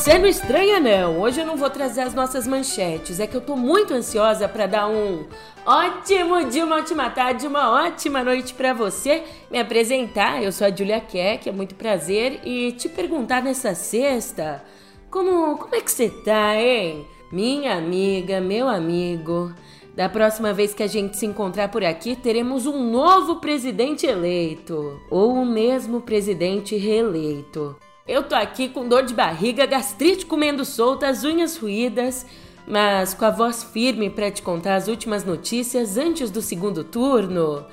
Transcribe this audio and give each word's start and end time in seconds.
Você 0.00 0.16
não 0.16 0.26
estranha 0.26 0.80
não, 0.80 1.20
hoje 1.20 1.42
eu 1.42 1.46
não 1.46 1.58
vou 1.58 1.68
trazer 1.68 2.00
as 2.00 2.14
nossas 2.14 2.46
manchetes, 2.46 3.20
é 3.20 3.26
que 3.26 3.36
eu 3.36 3.40
tô 3.42 3.54
muito 3.54 3.92
ansiosa 3.92 4.48
para 4.48 4.64
dar 4.64 4.88
um 4.88 5.26
ótimo 5.66 6.42
dia, 6.46 6.64
uma 6.64 6.76
ótima 6.76 7.10
tarde, 7.10 7.46
uma 7.46 7.70
ótima 7.84 8.24
noite 8.24 8.54
para 8.54 8.72
você. 8.72 9.22
Me 9.50 9.58
apresentar, 9.58 10.42
eu 10.42 10.52
sou 10.52 10.66
a 10.66 10.70
Julia 10.74 11.00
Keck, 11.00 11.50
é 11.50 11.52
muito 11.52 11.74
prazer, 11.74 12.40
e 12.46 12.72
te 12.72 12.88
perguntar 12.88 13.42
nessa 13.42 13.74
sexta, 13.74 14.64
como, 15.10 15.58
como 15.58 15.74
é 15.74 15.82
que 15.82 15.90
você 15.92 16.08
tá, 16.08 16.56
hein? 16.56 17.06
Minha 17.30 17.74
amiga, 17.74 18.40
meu 18.40 18.68
amigo, 18.68 19.52
da 19.94 20.08
próxima 20.08 20.50
vez 20.54 20.72
que 20.72 20.82
a 20.82 20.86
gente 20.86 21.18
se 21.18 21.26
encontrar 21.26 21.68
por 21.68 21.84
aqui, 21.84 22.16
teremos 22.16 22.64
um 22.64 22.90
novo 22.90 23.36
presidente 23.36 24.06
eleito, 24.06 24.98
ou 25.10 25.34
o 25.34 25.44
mesmo 25.44 26.00
presidente 26.00 26.74
reeleito. 26.74 27.76
Eu 28.10 28.24
tô 28.24 28.34
aqui 28.34 28.68
com 28.68 28.88
dor 28.88 29.04
de 29.04 29.14
barriga, 29.14 29.64
gastrite 29.64 30.26
comendo 30.26 30.64
solta, 30.64 31.06
as 31.06 31.22
unhas 31.22 31.56
ruídas, 31.56 32.26
mas 32.66 33.14
com 33.14 33.24
a 33.24 33.30
voz 33.30 33.62
firme 33.62 34.10
para 34.10 34.28
te 34.32 34.42
contar 34.42 34.74
as 34.74 34.88
últimas 34.88 35.24
notícias 35.24 35.96
antes 35.96 36.28
do 36.28 36.42
segundo 36.42 36.82
turno. 36.82 37.64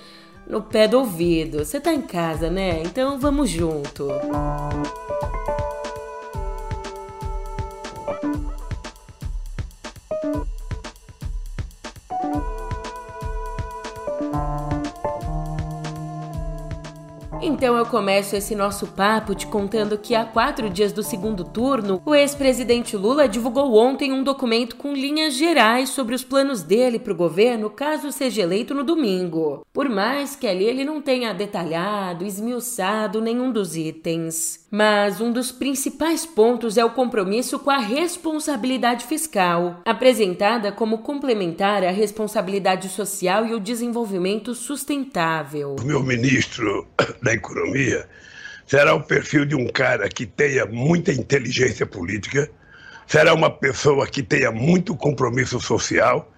No 0.45 0.61
pé 0.61 0.87
do 0.87 0.99
ouvido. 0.99 1.65
Você 1.65 1.79
tá 1.79 1.91
em 1.91 2.03
casa, 2.03 2.51
né? 2.51 2.83
Então 2.83 3.19
vamos 3.19 3.49
junto. 3.49 4.03
Música 4.05 5.26
Eu 17.77 17.85
começo 17.85 18.35
esse 18.35 18.55
nosso 18.55 18.87
papo 18.87 19.35
te 19.35 19.45
contando 19.45 19.99
que 19.99 20.15
há 20.15 20.25
quatro 20.25 20.67
dias 20.67 20.91
do 20.91 21.03
segundo 21.03 21.43
turno, 21.43 22.01
o 22.03 22.15
ex-presidente 22.15 22.97
Lula 22.97 23.27
divulgou 23.27 23.75
ontem 23.75 24.11
um 24.11 24.23
documento 24.23 24.75
com 24.77 24.93
linhas 24.93 25.35
gerais 25.35 25.89
sobre 25.89 26.15
os 26.15 26.23
planos 26.23 26.63
dele 26.63 26.97
para 26.97 27.13
o 27.13 27.15
governo 27.15 27.69
caso 27.69 28.11
seja 28.11 28.41
eleito 28.41 28.73
no 28.73 28.83
domingo. 28.83 29.63
Por 29.71 29.89
mais 29.89 30.35
que 30.35 30.47
ali 30.47 30.63
ele 30.63 30.83
não 30.83 30.99
tenha 30.99 31.33
detalhado, 31.33 32.25
esmiuçado 32.25 33.21
nenhum 33.21 33.51
dos 33.51 33.75
itens. 33.75 34.65
Mas 34.71 35.21
um 35.21 35.31
dos 35.31 35.51
principais 35.51 36.25
pontos 36.25 36.77
é 36.77 36.83
o 36.83 36.89
compromisso 36.89 37.59
com 37.59 37.69
a 37.69 37.77
responsabilidade 37.77 39.05
fiscal, 39.05 39.81
apresentada 39.85 40.71
como 40.71 40.97
complementar 40.97 41.83
à 41.83 41.91
responsabilidade 41.91 42.89
social 42.89 43.45
e 43.45 43.53
o 43.53 43.59
desenvolvimento 43.59 44.55
sustentável. 44.55 45.75
Meu 45.85 46.03
ministro 46.03 46.85
da 47.21 47.33
Economia 47.67 48.07
será 48.65 48.93
o 48.93 49.01
perfil 49.01 49.45
de 49.45 49.55
um 49.55 49.67
cara 49.67 50.09
que 50.09 50.25
tenha 50.25 50.65
muita 50.65 51.11
inteligência 51.11 51.85
política, 51.85 52.49
será 53.05 53.33
uma 53.33 53.49
pessoa 53.49 54.05
que 54.05 54.21
tenha 54.21 54.51
muito 54.51 54.95
compromisso 54.95 55.59
social 55.59 56.31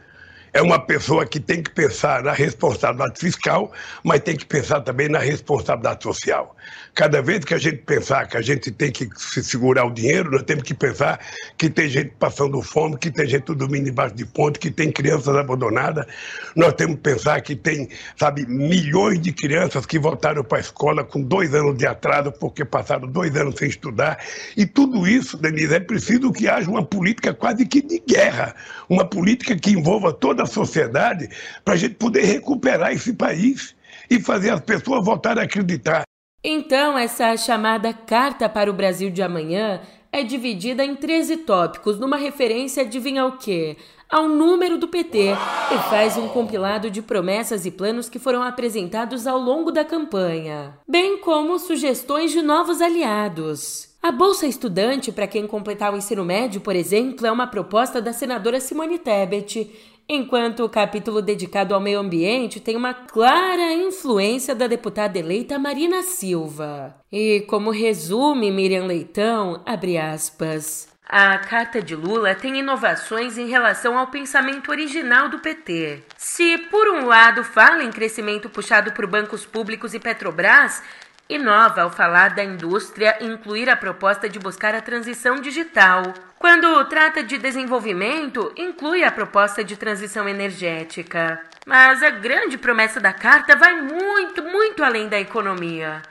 é 0.53 0.61
uma 0.61 0.79
pessoa 0.79 1.25
que 1.25 1.39
tem 1.39 1.61
que 1.61 1.69
pensar 1.69 2.23
na 2.23 2.31
responsabilidade 2.31 3.19
fiscal, 3.19 3.71
mas 4.03 4.21
tem 4.21 4.35
que 4.35 4.45
pensar 4.45 4.81
também 4.81 5.07
na 5.07 5.19
responsabilidade 5.19 6.03
social. 6.03 6.55
Cada 6.95 7.21
vez 7.21 7.45
que 7.45 7.53
a 7.53 7.57
gente 7.57 7.77
pensar 7.77 8.27
que 8.27 8.35
a 8.35 8.41
gente 8.41 8.71
tem 8.71 8.91
que 8.91 9.07
se 9.15 9.43
segurar 9.43 9.85
o 9.85 9.91
dinheiro, 9.91 10.31
nós 10.31 10.43
temos 10.43 10.63
que 10.63 10.73
pensar 10.73 11.19
que 11.57 11.69
tem 11.69 11.87
gente 11.87 12.11
passando 12.19 12.61
fome, 12.61 12.97
que 12.97 13.11
tem 13.11 13.27
gente 13.27 13.53
dormindo 13.53 13.89
embaixo 13.89 14.15
de 14.15 14.25
ponte, 14.25 14.59
que 14.59 14.71
tem 14.71 14.91
crianças 14.91 15.35
abandonadas. 15.35 16.05
Nós 16.55 16.73
temos 16.73 16.95
que 16.95 17.01
pensar 17.01 17.39
que 17.41 17.55
tem, 17.55 17.89
sabe, 18.17 18.45
milhões 18.45 19.21
de 19.21 19.31
crianças 19.31 19.85
que 19.85 19.99
voltaram 19.99 20.43
para 20.43 20.57
a 20.57 20.61
escola 20.61 21.03
com 21.03 21.21
dois 21.21 21.53
anos 21.53 21.77
de 21.77 21.85
atraso 21.85 22.31
porque 22.33 22.65
passaram 22.65 23.07
dois 23.07 23.35
anos 23.35 23.55
sem 23.57 23.69
estudar. 23.69 24.17
E 24.57 24.65
tudo 24.65 25.07
isso, 25.07 25.37
Denise, 25.37 25.75
é 25.75 25.79
preciso 25.79 26.31
que 26.31 26.47
haja 26.47 26.69
uma 26.69 26.83
política 26.83 27.33
quase 27.33 27.65
que 27.65 27.81
de 27.81 27.99
guerra, 27.99 28.55
uma 28.89 29.05
política 29.05 29.55
que 29.55 29.71
envolva 29.71 30.11
toda 30.11 30.38
da 30.39 30.45
sociedade 30.45 31.29
para 31.63 31.73
a 31.73 31.77
gente 31.77 31.95
poder 31.95 32.23
recuperar 32.23 32.93
esse 32.93 33.13
país 33.13 33.75
e 34.09 34.19
fazer 34.19 34.51
as 34.51 34.61
pessoas 34.61 35.05
voltarem 35.05 35.43
a 35.43 35.45
acreditar. 35.45 36.03
Então, 36.43 36.97
essa 36.97 37.35
chamada 37.35 37.93
Carta 37.93 38.47
para 38.47 38.71
o 38.71 38.73
Brasil 38.73 39.11
de 39.11 39.21
Amanhã 39.21 39.81
é 40.11 40.23
dividida 40.23 40.83
em 40.83 40.95
13 40.95 41.37
tópicos, 41.37 41.99
numa 41.99 42.17
referência, 42.17 42.83
adivinha 42.83 43.25
o 43.25 43.37
quê? 43.37 43.75
Ao 44.09 44.27
número 44.27 44.77
do 44.77 44.87
PT, 44.87 45.33
e 45.71 45.89
faz 45.89 46.17
um 46.17 46.29
compilado 46.29 46.89
de 46.89 47.01
promessas 47.01 47.65
e 47.65 47.69
planos 47.69 48.09
que 48.09 48.17
foram 48.17 48.41
apresentados 48.41 49.27
ao 49.27 49.37
longo 49.37 49.71
da 49.71 49.85
campanha, 49.85 50.79
bem 50.87 51.19
como 51.19 51.59
sugestões 51.59 52.31
de 52.31 52.41
novos 52.41 52.81
aliados. 52.81 53.89
A 54.01 54.11
Bolsa 54.11 54.47
Estudante, 54.47 55.11
para 55.11 55.27
quem 55.27 55.45
completar 55.45 55.93
o 55.93 55.97
ensino 55.97 56.23
médio, 56.23 56.61
por 56.61 56.75
exemplo, 56.75 57.27
é 57.27 57.31
uma 57.31 57.45
proposta 57.45 58.01
da 58.01 58.13
senadora 58.13 58.59
Simone 58.61 58.97
Tebet 58.97 59.69
enquanto 60.09 60.65
o 60.65 60.69
capítulo 60.69 61.21
dedicado 61.21 61.75
ao 61.75 61.79
meio 61.79 61.99
ambiente 61.99 62.59
tem 62.59 62.75
uma 62.75 62.93
clara 62.93 63.71
influência 63.73 64.55
da 64.55 64.65
deputada 64.65 65.19
eleita 65.19 65.59
Marina 65.59 66.01
Silva. 66.01 66.95
E 67.11 67.41
como 67.41 67.69
resume 67.69 68.49
Miriam 68.51 68.85
Leitão, 68.85 69.61
abre 69.65 69.99
aspas. 69.99 70.89
A 71.07 71.37
carta 71.37 71.81
de 71.81 71.95
Lula 71.95 72.35
tem 72.35 72.59
inovações 72.59 73.37
em 73.37 73.47
relação 73.47 73.97
ao 73.97 74.07
pensamento 74.07 74.69
original 74.69 75.29
do 75.29 75.39
PT. 75.39 76.03
Se, 76.17 76.57
por 76.69 76.87
um 76.89 77.05
lado, 77.05 77.43
fala 77.43 77.83
em 77.83 77.91
crescimento 77.91 78.49
puxado 78.49 78.91
por 78.91 79.07
bancos 79.07 79.45
públicos 79.45 79.93
e 79.93 79.99
Petrobras, 79.99 80.83
Inova 81.29 81.83
ao 81.83 81.91
falar 81.91 82.33
da 82.33 82.43
indústria 82.43 83.15
incluir 83.21 83.69
a 83.69 83.77
proposta 83.77 84.27
de 84.27 84.39
buscar 84.39 84.73
a 84.73 84.81
transição 84.81 85.39
digital. 85.39 86.01
Quando 86.39 86.85
trata 86.85 87.21
de 87.21 87.37
desenvolvimento, 87.37 88.53
inclui 88.55 89.03
a 89.03 89.11
proposta 89.11 89.61
de 89.61 89.75
transição 89.75 90.27
energética. 90.27 91.37
Mas 91.65 92.01
a 92.01 92.09
grande 92.11 92.57
promessa 92.57 92.97
da 93.01 93.11
carta 93.11 93.57
vai 93.57 93.81
muito, 93.81 94.41
muito 94.41 94.81
além 94.81 95.09
da 95.09 95.19
economia. 95.19 96.01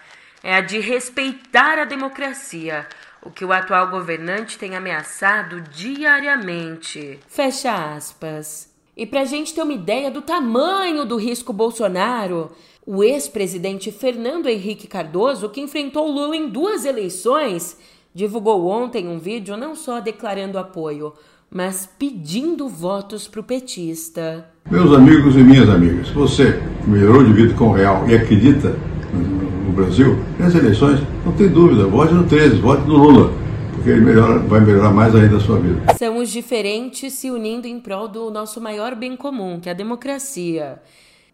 É 0.43 0.55
a 0.55 0.61
de 0.61 0.81
respeitar 0.81 1.79
a 1.79 1.87
democracia, 1.87 2.87
o 3.23 3.31
que 3.31 3.43
o 3.43 3.53
atual 3.55 3.89
governante 3.89 4.59
tem 4.59 4.77
ameaçado 4.77 5.63
diariamente. 5.63 7.19
Fecha 7.27 7.95
aspas. 7.95 8.71
E 8.95 9.07
para 9.07 9.23
a 9.23 9.25
gente 9.25 9.55
ter 9.55 9.63
uma 9.63 9.73
ideia 9.73 10.11
do 10.11 10.21
tamanho 10.21 11.07
do 11.07 11.17
risco 11.17 11.55
Bolsonaro, 11.55 12.55
o 12.85 13.03
ex-presidente 13.03 13.91
Fernando 13.91 14.47
Henrique 14.47 14.87
Cardoso, 14.87 15.49
que 15.49 15.61
enfrentou 15.61 16.07
Lula 16.07 16.37
em 16.37 16.49
duas 16.49 16.85
eleições, 16.85 17.79
divulgou 18.19 18.67
ontem 18.67 19.07
um 19.07 19.17
vídeo 19.17 19.57
não 19.57 19.77
só 19.77 20.01
declarando 20.01 20.59
apoio, 20.59 21.13
mas 21.49 21.89
pedindo 21.97 22.69
votos 22.69 23.29
para 23.29 23.41
o 23.41 23.45
petista. 23.45 24.45
Meus 24.69 24.93
amigos 24.93 25.37
e 25.37 25.39
minhas 25.39 25.69
amigas, 25.69 26.09
você 26.09 26.61
melhorou 26.85 27.23
de 27.23 27.33
vida 27.33 27.55
com 27.55 27.69
o 27.69 27.73
real 27.73 28.09
e 28.09 28.17
acredita 28.17 28.77
no 29.13 29.73
Brasil, 29.73 30.19
nas 30.37 30.53
eleições, 30.53 31.01
não 31.25 31.31
tem 31.31 31.49
dúvida, 31.49 31.87
vote 31.87 32.13
no 32.13 32.27
13, 32.27 32.57
vote 32.57 32.83
no 32.89 32.97
Lula, 32.97 33.33
porque 33.73 33.91
ele 33.91 34.01
melhora, 34.01 34.41
vai 34.41 34.63
melhorar 34.63 34.91
mais 34.91 35.15
ainda 35.15 35.37
a 35.37 35.41
sua 35.41 35.61
vida. 35.61 35.95
São 35.97 36.19
os 36.19 36.29
diferentes 36.29 37.13
se 37.13 37.31
unindo 37.31 37.69
em 37.69 37.79
prol 37.79 38.09
do 38.09 38.33
nosso 38.33 38.61
maior 38.61 38.97
bem 38.97 39.17
comum, 39.17 39.61
que 39.61 39.69
é 39.69 39.73
a 39.73 39.77
democracia. 39.77 40.83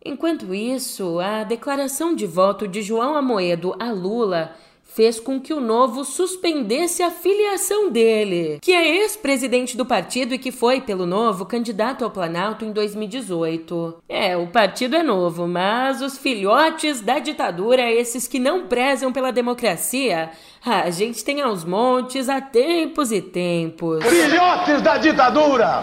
Enquanto 0.04 0.54
isso, 0.54 1.18
a 1.18 1.44
declaração 1.44 2.14
de 2.14 2.26
voto 2.26 2.68
de 2.68 2.82
João 2.82 3.16
Amoedo 3.16 3.74
a 3.80 3.90
Lula 3.90 4.52
fez 4.94 5.18
com 5.18 5.40
que 5.40 5.52
o 5.52 5.60
Novo 5.60 6.04
suspendesse 6.04 7.02
a 7.02 7.10
filiação 7.10 7.90
dele, 7.90 8.58
que 8.62 8.72
é 8.72 9.00
ex-presidente 9.00 9.76
do 9.76 9.84
partido 9.84 10.34
e 10.34 10.38
que 10.38 10.52
foi, 10.52 10.80
pelo 10.80 11.04
Novo, 11.04 11.44
candidato 11.44 12.04
ao 12.04 12.10
Planalto 12.10 12.64
em 12.64 12.72
2018. 12.72 14.02
É, 14.08 14.36
o 14.36 14.46
partido 14.46 14.94
é 14.94 15.02
novo, 15.02 15.48
mas 15.48 16.00
os 16.00 16.16
filhotes 16.16 17.00
da 17.00 17.18
ditadura, 17.18 17.90
esses 17.90 18.28
que 18.28 18.38
não 18.38 18.68
prezam 18.68 19.12
pela 19.12 19.32
democracia, 19.32 20.30
a 20.64 20.88
gente 20.90 21.24
tem 21.24 21.40
aos 21.40 21.64
montes 21.64 22.28
há 22.28 22.40
tempos 22.40 23.10
e 23.10 23.20
tempos. 23.20 24.04
Filhotes 24.04 24.80
da 24.80 24.96
ditadura! 24.96 25.82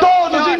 Todos 0.00 0.15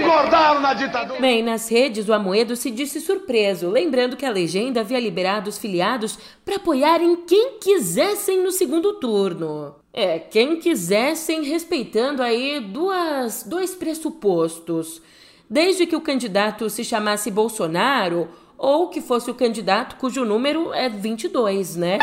engordaram 0.07 0.61
na 0.61 0.75
ditadura! 0.75 1.21
Bem, 1.21 1.43
nas 1.43 1.69
redes, 1.69 2.09
o 2.09 2.13
Amoedo 2.13 2.57
se 2.57 2.71
disse 2.71 3.01
surpreso, 3.01 3.69
lembrando 3.69 4.17
que 4.17 4.25
a 4.25 4.31
legenda 4.31 4.81
havia 4.81 5.01
liberado 5.01 5.51
os 5.51 5.59
filiados 5.59 6.19
para 6.45 6.57
apoiarem 6.57 7.17
quem 7.27 7.59
quisessem 7.59 8.43
no 8.43 8.53
segundo 8.53 8.95
turno. 8.95 9.75
É, 9.93 10.19
quem 10.19 10.57
quisessem, 10.57 11.43
respeitando 11.45 12.23
aí 12.23 12.61
duas, 12.61 13.43
dois 13.45 13.75
pressupostos. 13.75 15.01
Desde 15.49 15.87
que 15.87 15.97
o 15.97 16.01
candidato 16.01 16.69
se 16.69 16.85
chamasse 16.85 17.31
Bolsonaro 17.31 18.29
ou 18.59 18.89
que 18.89 19.01
fosse 19.01 19.31
o 19.31 19.35
candidato 19.35 19.97
cujo 19.97 20.25
número 20.25 20.73
é 20.75 20.89
22, 20.89 21.77
né? 21.77 21.99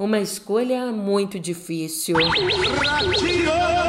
Uma 0.00 0.18
escolha 0.20 0.86
muito 0.86 1.38
difícil. 1.38 2.16
A 2.18 3.85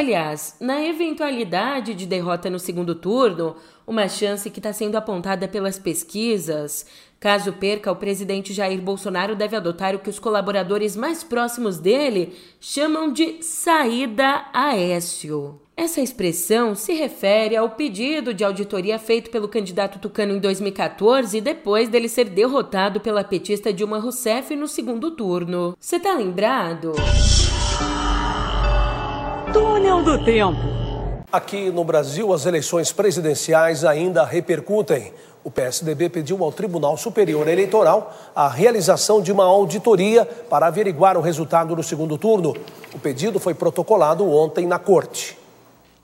Aliás, 0.00 0.56
na 0.58 0.82
eventualidade 0.82 1.94
de 1.94 2.06
derrota 2.06 2.48
no 2.48 2.58
segundo 2.58 2.94
turno, 2.94 3.56
uma 3.86 4.08
chance 4.08 4.48
que 4.48 4.58
está 4.58 4.72
sendo 4.72 4.96
apontada 4.96 5.46
pelas 5.46 5.78
pesquisas, 5.78 6.86
caso 7.20 7.52
perca, 7.52 7.92
o 7.92 7.96
presidente 7.96 8.54
Jair 8.54 8.80
Bolsonaro 8.80 9.36
deve 9.36 9.56
adotar 9.56 9.94
o 9.94 9.98
que 9.98 10.08
os 10.08 10.18
colaboradores 10.18 10.96
mais 10.96 11.22
próximos 11.22 11.76
dele 11.76 12.34
chamam 12.58 13.12
de 13.12 13.42
saída 13.42 14.46
Aécio. 14.54 15.60
Essa 15.76 16.00
expressão 16.00 16.74
se 16.74 16.94
refere 16.94 17.54
ao 17.54 17.68
pedido 17.68 18.32
de 18.32 18.42
auditoria 18.42 18.98
feito 18.98 19.30
pelo 19.30 19.48
candidato 19.48 19.98
tucano 19.98 20.32
em 20.32 20.40
2014, 20.40 21.42
depois 21.42 21.90
dele 21.90 22.08
ser 22.08 22.30
derrotado 22.30 23.00
pela 23.00 23.22
petista 23.22 23.70
Dilma 23.70 23.98
Rousseff 23.98 24.56
no 24.56 24.66
segundo 24.66 25.10
turno. 25.10 25.76
Você 25.78 26.00
tá 26.00 26.14
lembrado? 26.14 26.94
Túnel 29.90 30.04
do 30.04 30.24
Tempo. 30.24 30.60
Aqui 31.32 31.68
no 31.68 31.82
Brasil, 31.82 32.32
as 32.32 32.46
eleições 32.46 32.92
presidenciais 32.92 33.84
ainda 33.84 34.24
repercutem. 34.24 35.12
O 35.42 35.50
PSDB 35.50 36.08
pediu 36.08 36.44
ao 36.44 36.52
Tribunal 36.52 36.96
Superior 36.96 37.48
Eleitoral 37.48 38.14
a 38.34 38.48
realização 38.48 39.20
de 39.20 39.32
uma 39.32 39.44
auditoria 39.44 40.24
para 40.24 40.68
averiguar 40.68 41.16
o 41.16 41.20
resultado 41.20 41.74
do 41.74 41.82
segundo 41.82 42.16
turno. 42.16 42.54
O 42.94 43.00
pedido 43.00 43.40
foi 43.40 43.52
protocolado 43.52 44.30
ontem 44.30 44.64
na 44.64 44.78
Corte. 44.78 45.39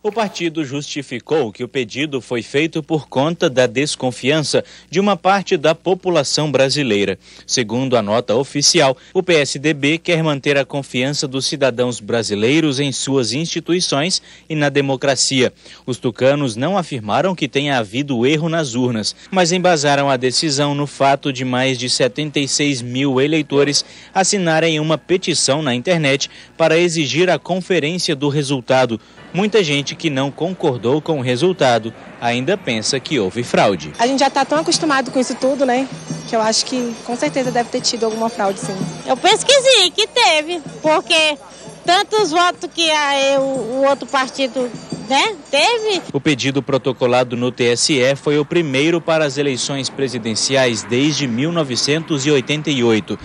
O 0.02 0.12
partido 0.12 0.64
justificou 0.64 1.50
que 1.50 1.64
o 1.64 1.69
pedido 1.69 2.20
foi 2.20 2.40
feito 2.40 2.81
por 2.81 3.08
conta 3.08 3.50
da 3.50 3.66
desconfiança 3.66 4.64
de 4.88 5.00
uma 5.00 5.16
parte 5.16 5.56
da 5.56 5.75
população 5.75 6.50
brasileira. 6.52 7.19
Segundo 7.44 7.96
a 7.96 8.02
nota 8.02 8.37
oficial, 8.37 8.96
o 9.12 9.20
PSDB 9.20 9.98
quer 9.98 10.22
manter 10.22 10.56
a 10.58 10.64
confiança 10.64 11.26
dos 11.26 11.46
cidadãos 11.46 11.98
brasileiros 11.98 12.78
em 12.78 12.93
suas 12.93 13.32
instituições 13.32 14.22
e 14.48 14.54
na 14.54 14.69
democracia. 14.69 15.52
Os 15.84 15.96
tucanos 15.99 16.54
não 16.54 16.78
afirmaram 16.78 17.34
que 17.34 17.49
tenha 17.49 17.78
havido 17.78 18.25
erro 18.25 18.49
nas 18.49 18.75
urnas, 18.75 19.16
mas 19.28 19.50
embasaram 19.50 20.08
a 20.08 20.16
decisão 20.16 20.72
no 20.72 20.87
fato 20.87 21.32
de 21.32 21.44
mais 21.44 21.76
de 21.78 21.90
76 21.90 22.81
mil 22.81 23.20
eleitores 23.20 23.84
assinarem 24.14 24.78
uma 24.78 24.96
petição 24.96 25.62
na 25.62 25.75
internet 25.75 26.31
para 26.56 26.78
exigir 26.78 27.28
a 27.28 27.40
conferência 27.40 28.14
do 28.14 28.28
resultado. 28.28 29.00
Muita 29.37 29.62
gente 29.62 29.94
que 29.94 30.09
não 30.09 30.31
concordou 30.31 31.03
com 31.03 31.19
o 31.19 31.23
resultado 31.23 31.93
ainda 32.19 32.56
pensa 32.56 32.99
que 32.99 33.21
houve 33.21 33.43
fraude. 33.43 33.93
A 33.99 34.06
gente 34.06 34.21
já 34.21 34.29
está 34.29 34.47
tão 34.47 34.61
acostumado 34.61 35.11
com 35.11 35.21
isso 35.21 35.35
tudo, 35.35 35.67
né? 35.67 35.87
Que 36.27 36.35
eu 36.35 36.41
acho 36.41 36.65
que 36.65 36.97
com 37.05 37.15
certeza 37.15 37.50
deve 37.50 37.69
ter 37.69 37.83
tido 37.83 38.06
alguma 38.06 38.31
fraude, 38.31 38.59
sim. 38.59 38.75
Eu 39.06 39.15
penso 39.15 39.44
que 39.44 39.53
sim, 39.53 39.91
que 39.91 40.06
teve, 40.06 40.62
porque 40.81 41.37
tantos 41.85 42.31
votos 42.31 42.71
que 42.75 42.91
a, 42.91 43.38
o, 43.38 43.43
o 43.43 43.85
outro 43.87 44.06
partido 44.06 44.71
né? 45.06 45.37
Teve. 45.50 46.00
O 46.15 46.21
pedido 46.21 46.62
protocolado 46.62 47.37
no 47.37 47.53
TSE 47.53 48.17
foi 48.17 48.38
o 48.38 48.44
primeiro 48.44 49.03
para 49.03 49.25
as 49.27 49.37
eleições 49.38 49.88
presidenciais 49.91 50.83
desde 50.83 51.29
1988. 51.29 53.19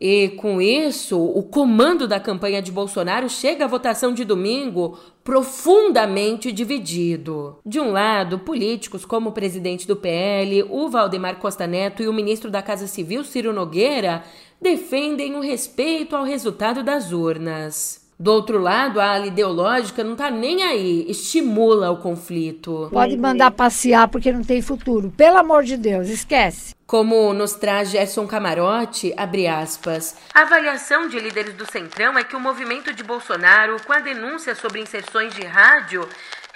E 0.00 0.30
com 0.30 0.62
isso, 0.62 1.22
o 1.22 1.42
comando 1.42 2.08
da 2.08 2.18
campanha 2.18 2.62
de 2.62 2.72
Bolsonaro 2.72 3.28
chega 3.28 3.66
à 3.66 3.68
votação 3.68 4.14
de 4.14 4.24
domingo 4.24 4.98
profundamente 5.22 6.50
dividido. 6.50 7.58
De 7.66 7.78
um 7.78 7.92
lado, 7.92 8.38
políticos 8.38 9.04
como 9.04 9.28
o 9.28 9.32
presidente 9.32 9.86
do 9.86 9.94
PL, 9.94 10.62
o 10.70 10.88
Valdemar 10.88 11.36
Costa 11.36 11.66
Neto 11.66 12.02
e 12.02 12.08
o 12.08 12.14
ministro 12.14 12.50
da 12.50 12.62
Casa 12.62 12.86
Civil, 12.86 13.22
Ciro 13.24 13.52
Nogueira, 13.52 14.24
defendem 14.58 15.36
o 15.36 15.40
respeito 15.40 16.16
ao 16.16 16.24
resultado 16.24 16.82
das 16.82 17.12
urnas. 17.12 18.09
Do 18.20 18.34
outro 18.34 18.58
lado, 18.58 19.00
a 19.00 19.14
ala 19.14 19.28
ideológica 19.28 20.04
não 20.04 20.14
tá 20.14 20.30
nem 20.30 20.62
aí, 20.62 21.06
estimula 21.08 21.90
o 21.90 21.96
conflito. 21.96 22.90
Pode 22.92 23.16
mandar 23.16 23.50
passear 23.50 24.08
porque 24.08 24.30
não 24.30 24.44
tem 24.44 24.60
futuro. 24.60 25.10
Pelo 25.16 25.38
amor 25.38 25.64
de 25.64 25.78
Deus, 25.78 26.06
esquece. 26.06 26.74
Como 26.86 27.32
nos 27.32 27.54
traz 27.54 27.88
Gerson 27.88 28.26
Camarote, 28.26 29.14
abre 29.16 29.46
aspas. 29.46 30.18
A 30.34 30.42
avaliação 30.42 31.08
de 31.08 31.18
líderes 31.18 31.54
do 31.54 31.64
Centrão 31.72 32.18
é 32.18 32.22
que 32.22 32.36
o 32.36 32.40
movimento 32.40 32.92
de 32.92 33.02
Bolsonaro, 33.02 33.76
com 33.86 33.94
a 33.94 34.00
denúncia 34.00 34.54
sobre 34.54 34.82
inserções 34.82 35.34
de 35.34 35.46
rádio, 35.46 36.06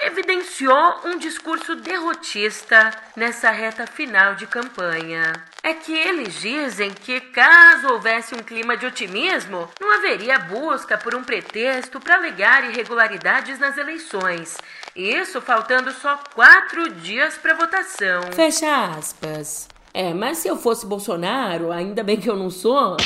evidenciou 0.03 1.01
um 1.07 1.17
discurso 1.17 1.77
derrotista 1.77 2.91
nessa 3.17 3.51
reta 3.51 3.87
final 3.87 4.35
de 4.35 4.47
campanha. 4.47 5.33
É 5.67 5.73
que 5.73 5.95
eles 5.95 6.43
dizem 6.43 6.91
que, 6.91 7.19
caso 7.19 7.89
houvesse 7.95 8.35
um 8.35 8.41
clima 8.41 8.77
de 8.77 8.85
otimismo, 8.85 9.67
não 9.81 9.95
haveria 9.97 10.39
busca 10.39 10.99
por 10.99 11.15
um 11.15 11.25
pretexto 11.25 11.99
para 11.99 12.17
alegar 12.17 12.71
irregularidades 12.71 13.59
nas 13.59 13.79
eleições. 13.79 14.59
Isso 14.95 15.41
faltando 15.41 15.91
só 15.91 16.21
quatro 16.35 16.91
dias 16.91 17.39
para 17.39 17.55
votação. 17.55 18.25
Fecha 18.35 18.89
aspas. 18.89 19.67
É, 19.95 20.13
mas 20.13 20.37
se 20.37 20.49
eu 20.49 20.59
fosse 20.59 20.85
Bolsonaro, 20.85 21.73
ainda 21.73 22.03
bem 22.03 22.21
que 22.21 22.29
eu 22.29 22.37
não 22.37 22.51
sou. 22.51 22.99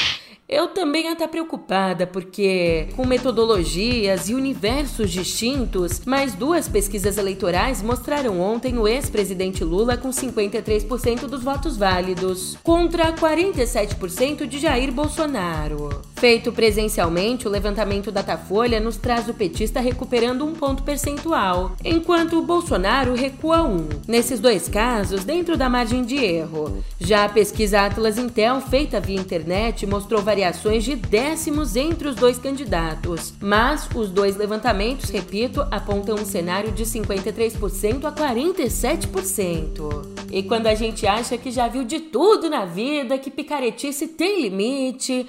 Eu 0.48 0.68
também 0.68 1.12
estar 1.12 1.28
preocupada, 1.28 2.06
porque 2.06 2.88
com 2.96 3.06
metodologias 3.06 4.30
e 4.30 4.34
universos 4.34 5.10
distintos, 5.10 6.00
mais 6.06 6.34
duas 6.34 6.66
pesquisas 6.66 7.18
eleitorais 7.18 7.82
mostraram 7.82 8.40
ontem 8.40 8.78
o 8.78 8.88
ex-presidente 8.88 9.62
Lula 9.62 9.98
com 9.98 10.08
53% 10.08 11.26
dos 11.26 11.42
votos 11.44 11.76
válidos, 11.76 12.56
contra 12.62 13.12
47% 13.12 14.46
de 14.46 14.58
Jair 14.58 14.90
Bolsonaro. 14.90 15.90
Feito 16.16 16.50
presencialmente, 16.50 17.46
o 17.46 17.50
levantamento 17.50 18.10
Datafolha 18.10 18.80
nos 18.80 18.96
traz 18.96 19.28
o 19.28 19.34
petista 19.34 19.80
recuperando 19.80 20.46
um 20.46 20.54
ponto 20.54 20.82
percentual, 20.82 21.76
enquanto 21.84 22.38
o 22.38 22.42
Bolsonaro 22.42 23.14
recua 23.14 23.64
um. 23.64 23.86
Nesses 24.08 24.40
dois 24.40 24.66
casos, 24.66 25.24
dentro 25.24 25.58
da 25.58 25.68
margem 25.68 26.02
de 26.02 26.16
erro. 26.16 26.82
Já 26.98 27.26
a 27.26 27.28
pesquisa 27.28 27.82
Atlas 27.82 28.16
Intel, 28.16 28.62
feita 28.62 28.98
via 28.98 29.20
internet, 29.20 29.86
mostrou 29.86 30.22
variações 30.22 30.37
variações 30.38 30.84
de 30.84 30.94
décimos 30.94 31.74
entre 31.74 32.06
os 32.06 32.14
dois 32.14 32.38
candidatos, 32.38 33.34
mas 33.40 33.88
os 33.92 34.08
dois 34.08 34.36
levantamentos, 34.36 35.10
repito, 35.10 35.66
apontam 35.68 36.14
um 36.14 36.24
cenário 36.24 36.70
de 36.70 36.84
53% 36.84 38.04
a 38.04 38.12
47%. 38.12 40.06
E 40.30 40.44
quando 40.44 40.68
a 40.68 40.76
gente 40.76 41.08
acha 41.08 41.36
que 41.36 41.50
já 41.50 41.66
viu 41.66 41.82
de 41.82 41.98
tudo 41.98 42.48
na 42.48 42.64
vida, 42.64 43.18
que 43.18 43.32
picaretice 43.32 44.06
tem 44.06 44.42
limite, 44.42 45.26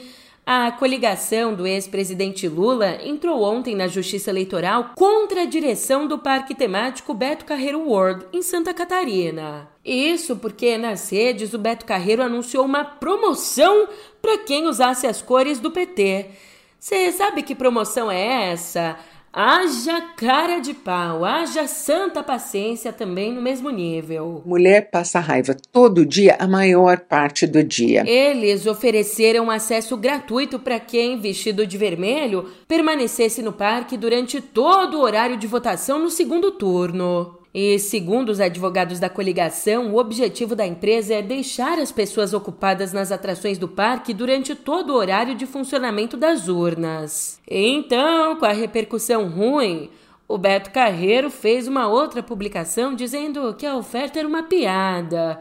a 0.51 0.71
coligação 0.71 1.53
do 1.53 1.67
ex-presidente 1.67 2.47
Lula 2.47 2.97
entrou 3.05 3.43
ontem 3.43 3.75
na 3.75 3.87
Justiça 3.87 4.31
Eleitoral 4.31 4.93
contra 4.95 5.43
a 5.43 5.45
direção 5.45 6.07
do 6.07 6.17
Parque 6.17 6.55
Temático 6.55 7.13
Beto 7.13 7.45
Carreiro 7.45 7.81
World, 7.81 8.25
em 8.33 8.41
Santa 8.41 8.73
Catarina. 8.73 9.69
Isso 9.85 10.37
porque 10.37 10.75
nas 10.75 11.11
redes 11.11 11.53
o 11.53 11.59
Beto 11.59 11.85
Carreiro 11.85 12.23
anunciou 12.23 12.65
uma 12.65 12.83
promoção 12.83 13.89
para 14.19 14.39
quem 14.39 14.65
usasse 14.65 15.05
as 15.05 15.21
cores 15.21 15.59
do 15.59 15.69
PT. 15.69 16.31
Você 16.79 17.11
sabe 17.11 17.43
que 17.43 17.53
promoção 17.53 18.09
é 18.09 18.49
essa? 18.51 18.97
Haja 19.31 20.01
cara 20.17 20.59
de 20.59 20.73
pau, 20.73 21.23
haja 21.23 21.67
santa 21.67 22.23
paciência 22.23 22.91
também 22.91 23.31
no 23.31 23.41
mesmo 23.41 23.69
nível. 23.69 24.41
Mulher 24.43 24.89
passa 24.89 25.19
raiva 25.19 25.55
todo 25.71 26.03
dia, 26.03 26.35
a 26.39 26.47
maior 26.47 26.99
parte 27.01 27.45
do 27.45 27.63
dia. 27.63 28.03
Eles 28.09 28.65
ofereceram 28.65 29.51
acesso 29.51 29.95
gratuito 29.95 30.57
para 30.57 30.79
quem, 30.79 31.19
vestido 31.19 31.67
de 31.67 31.77
vermelho, 31.77 32.49
permanecesse 32.67 33.43
no 33.43 33.53
parque 33.53 33.95
durante 33.95 34.41
todo 34.41 34.97
o 34.97 35.01
horário 35.01 35.37
de 35.37 35.45
votação 35.45 35.99
no 35.99 36.09
segundo 36.09 36.51
turno. 36.51 37.38
E, 37.53 37.79
segundo 37.79 38.29
os 38.29 38.39
advogados 38.39 38.99
da 38.99 39.09
coligação, 39.09 39.91
o 39.91 39.97
objetivo 39.97 40.55
da 40.55 40.67
empresa 40.67 41.15
é 41.15 41.21
deixar 41.21 41.79
as 41.79 41.91
pessoas 41.91 42.33
ocupadas 42.33 42.93
nas 42.93 43.11
atrações 43.11 43.57
do 43.57 43.67
parque 43.67 44.13
durante 44.13 44.53
todo 44.53 44.91
o 44.91 44.95
horário 44.95 45.33
de 45.33 45.47
funcionamento 45.47 46.15
das 46.15 46.47
urnas. 46.47 47.41
Então, 47.49 48.35
com 48.35 48.45
a 48.45 48.51
repercussão 48.51 49.27
ruim, 49.27 49.89
o 50.27 50.37
Beto 50.37 50.69
Carreiro 50.69 51.31
fez 51.31 51.67
uma 51.67 51.87
outra 51.87 52.21
publicação 52.21 52.93
dizendo 52.93 53.55
que 53.55 53.65
a 53.65 53.75
oferta 53.75 54.19
era 54.19 54.27
uma 54.27 54.43
piada. 54.43 55.39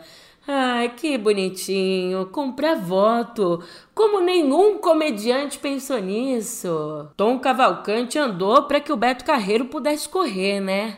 Ai, 0.50 0.94
que 0.96 1.18
bonitinho, 1.18 2.24
comprar 2.32 2.74
voto. 2.74 3.62
Como 3.94 4.18
nenhum 4.18 4.78
comediante 4.78 5.58
pensou 5.58 5.98
nisso. 5.98 7.06
Tom 7.18 7.38
Cavalcante 7.38 8.18
andou 8.18 8.62
para 8.62 8.80
que 8.80 8.90
o 8.90 8.96
Beto 8.96 9.26
Carreiro 9.26 9.66
pudesse 9.66 10.08
correr, 10.08 10.58
né? 10.58 10.96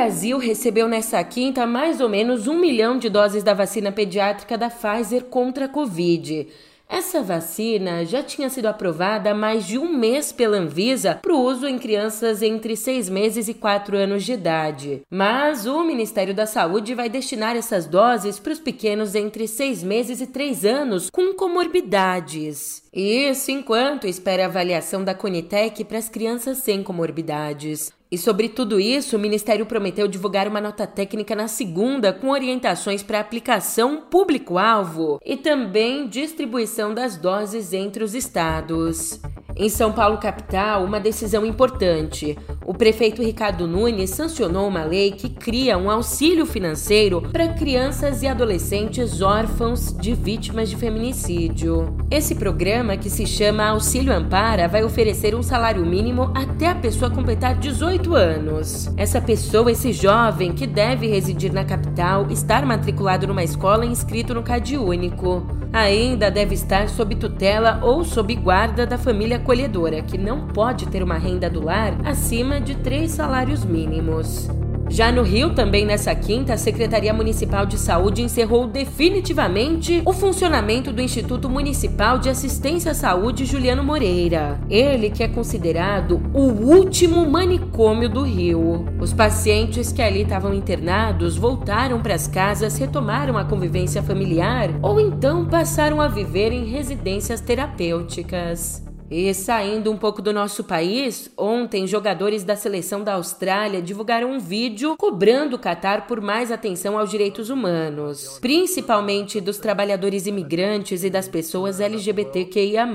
Brasil 0.00 0.38
recebeu 0.38 0.88
nessa 0.88 1.22
quinta 1.22 1.66
mais 1.66 2.00
ou 2.00 2.08
menos 2.08 2.46
um 2.46 2.58
milhão 2.58 2.96
de 2.96 3.10
doses 3.10 3.42
da 3.42 3.52
vacina 3.52 3.92
pediátrica 3.92 4.56
da 4.56 4.70
Pfizer 4.70 5.24
contra 5.24 5.66
a 5.66 5.68
Covid. 5.68 6.48
Essa 6.90 7.22
vacina 7.22 8.04
já 8.04 8.20
tinha 8.20 8.50
sido 8.50 8.66
aprovada 8.66 9.30
há 9.30 9.34
mais 9.34 9.64
de 9.64 9.78
um 9.78 9.96
mês 9.96 10.32
pela 10.32 10.56
Anvisa 10.56 11.20
para 11.22 11.32
o 11.32 11.40
uso 11.40 11.68
em 11.68 11.78
crianças 11.78 12.42
entre 12.42 12.74
seis 12.74 13.08
meses 13.08 13.46
e 13.46 13.54
quatro 13.54 13.96
anos 13.96 14.24
de 14.24 14.32
idade. 14.32 15.02
Mas 15.08 15.66
o 15.66 15.84
Ministério 15.84 16.34
da 16.34 16.46
Saúde 16.46 16.92
vai 16.92 17.08
destinar 17.08 17.54
essas 17.54 17.86
doses 17.86 18.40
para 18.40 18.52
os 18.52 18.58
pequenos 18.58 19.14
entre 19.14 19.46
seis 19.46 19.84
meses 19.84 20.20
e 20.20 20.26
três 20.26 20.64
anos 20.64 21.08
com 21.10 21.32
comorbidades. 21.32 22.82
Isso 22.92 23.52
enquanto 23.52 24.08
espera 24.08 24.42
a 24.42 24.46
avaliação 24.46 25.04
da 25.04 25.14
Conitec 25.14 25.84
para 25.84 25.98
as 25.98 26.08
crianças 26.08 26.58
sem 26.58 26.82
comorbidades. 26.82 27.92
E 28.12 28.18
sobre 28.18 28.48
tudo 28.48 28.80
isso, 28.80 29.16
o 29.16 29.20
Ministério 29.20 29.64
prometeu 29.64 30.08
divulgar 30.08 30.48
uma 30.48 30.60
nota 30.60 30.84
técnica 30.84 31.36
na 31.36 31.46
segunda 31.46 32.12
com 32.12 32.30
orientações 32.30 33.04
para 33.04 33.20
aplicação 33.20 34.00
público-alvo 34.10 35.20
e 35.24 35.36
também 35.36 36.08
distribuição 36.08 36.92
das 36.92 37.16
doses 37.16 37.72
entre 37.72 38.02
os 38.02 38.12
estados. 38.12 39.20
Em 39.56 39.68
São 39.68 39.92
Paulo 39.92 40.16
capital, 40.18 40.82
uma 40.82 40.98
decisão 40.98 41.44
importante. 41.44 42.36
O 42.64 42.72
prefeito 42.72 43.22
Ricardo 43.22 43.66
Nunes 43.66 44.10
sancionou 44.10 44.66
uma 44.66 44.84
lei 44.84 45.10
que 45.10 45.28
cria 45.28 45.76
um 45.76 45.90
auxílio 45.90 46.46
financeiro 46.46 47.20
para 47.20 47.52
crianças 47.54 48.22
e 48.22 48.26
adolescentes 48.26 49.20
órfãos 49.20 49.94
de 49.94 50.14
vítimas 50.14 50.70
de 50.70 50.76
feminicídio. 50.76 51.94
Esse 52.10 52.34
programa, 52.34 52.96
que 52.96 53.10
se 53.10 53.26
chama 53.26 53.66
Auxílio 53.66 54.14
Ampara, 54.14 54.66
vai 54.66 54.82
oferecer 54.82 55.34
um 55.34 55.42
salário 55.42 55.84
mínimo 55.84 56.32
até 56.34 56.68
a 56.68 56.74
pessoa 56.74 57.10
completar 57.10 57.58
18 57.58 57.99
anos. 58.08 58.92
Essa 58.96 59.20
pessoa, 59.20 59.70
esse 59.70 59.92
jovem 59.92 60.52
que 60.52 60.66
deve 60.66 61.06
residir 61.06 61.52
na 61.52 61.64
capital, 61.64 62.26
estar 62.30 62.64
matriculado 62.64 63.26
numa 63.26 63.44
escola 63.44 63.84
e 63.84 63.88
inscrito 63.88 64.34
no 64.34 64.42
CadÚnico. 64.42 64.90
Único 64.90 65.60
ainda 65.72 66.30
deve 66.30 66.54
estar 66.54 66.88
sob 66.88 67.14
tutela 67.14 67.80
ou 67.82 68.04
sob 68.04 68.34
guarda 68.34 68.86
da 68.86 68.98
família 68.98 69.36
acolhedora, 69.36 70.02
que 70.02 70.18
não 70.18 70.48
pode 70.48 70.86
ter 70.86 71.02
uma 71.02 71.16
renda 71.16 71.48
do 71.48 71.64
lar 71.64 71.94
acima 72.04 72.60
de 72.60 72.74
três 72.76 73.12
salários 73.12 73.64
mínimos. 73.64 74.48
Já 74.90 75.12
no 75.12 75.22
Rio, 75.22 75.54
também 75.54 75.86
nessa 75.86 76.12
quinta, 76.16 76.54
a 76.54 76.58
Secretaria 76.58 77.14
Municipal 77.14 77.64
de 77.64 77.78
Saúde 77.78 78.22
encerrou 78.22 78.66
definitivamente 78.66 80.02
o 80.04 80.12
funcionamento 80.12 80.92
do 80.92 81.00
Instituto 81.00 81.48
Municipal 81.48 82.18
de 82.18 82.28
Assistência 82.28 82.90
à 82.90 82.94
Saúde 82.94 83.44
Juliano 83.44 83.84
Moreira. 83.84 84.60
Ele 84.68 85.08
que 85.08 85.22
é 85.22 85.28
considerado 85.28 86.20
o 86.34 86.40
último 86.40 87.24
manicômio 87.30 88.08
do 88.08 88.22
Rio. 88.22 88.84
Os 88.98 89.12
pacientes 89.12 89.92
que 89.92 90.02
ali 90.02 90.22
estavam 90.22 90.52
internados 90.52 91.36
voltaram 91.36 92.00
para 92.00 92.16
as 92.16 92.26
casas, 92.26 92.76
retomaram 92.76 93.38
a 93.38 93.44
convivência 93.44 94.02
familiar 94.02 94.70
ou 94.82 94.98
então 94.98 95.46
passaram 95.46 96.00
a 96.00 96.08
viver 96.08 96.50
em 96.50 96.64
residências 96.64 97.40
terapêuticas. 97.40 98.89
E 99.10 99.34
saindo 99.34 99.90
um 99.90 99.96
pouco 99.96 100.22
do 100.22 100.32
nosso 100.32 100.62
país, 100.62 101.28
ontem 101.36 101.84
jogadores 101.84 102.44
da 102.44 102.54
seleção 102.54 103.02
da 103.02 103.14
Austrália 103.14 103.82
divulgaram 103.82 104.30
um 104.30 104.38
vídeo 104.38 104.94
cobrando 104.96 105.56
o 105.56 105.58
Catar 105.58 106.06
por 106.06 106.20
mais 106.20 106.52
atenção 106.52 106.96
aos 106.96 107.10
direitos 107.10 107.50
humanos, 107.50 108.38
principalmente 108.40 109.40
dos 109.40 109.58
trabalhadores 109.58 110.28
imigrantes 110.28 111.02
e 111.02 111.10
das 111.10 111.26
pessoas 111.26 111.80
LGBTQIA+. 111.80 112.86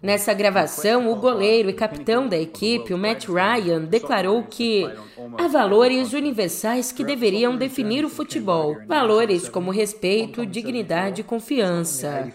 Nessa 0.00 0.32
gravação, 0.32 1.10
o 1.10 1.16
goleiro 1.16 1.68
e 1.68 1.72
capitão 1.72 2.28
da 2.28 2.38
equipe, 2.38 2.94
o 2.94 2.98
Matt 2.98 3.26
Ryan, 3.26 3.80
declarou 3.80 4.44
que 4.44 4.88
há 5.36 5.48
valores 5.48 6.12
universais 6.12 6.92
que 6.92 7.02
deveriam 7.02 7.56
definir 7.56 8.04
o 8.04 8.08
futebol, 8.08 8.76
valores 8.86 9.48
como 9.48 9.72
respeito, 9.72 10.46
dignidade 10.46 11.22
e 11.22 11.24
confiança. 11.24 12.30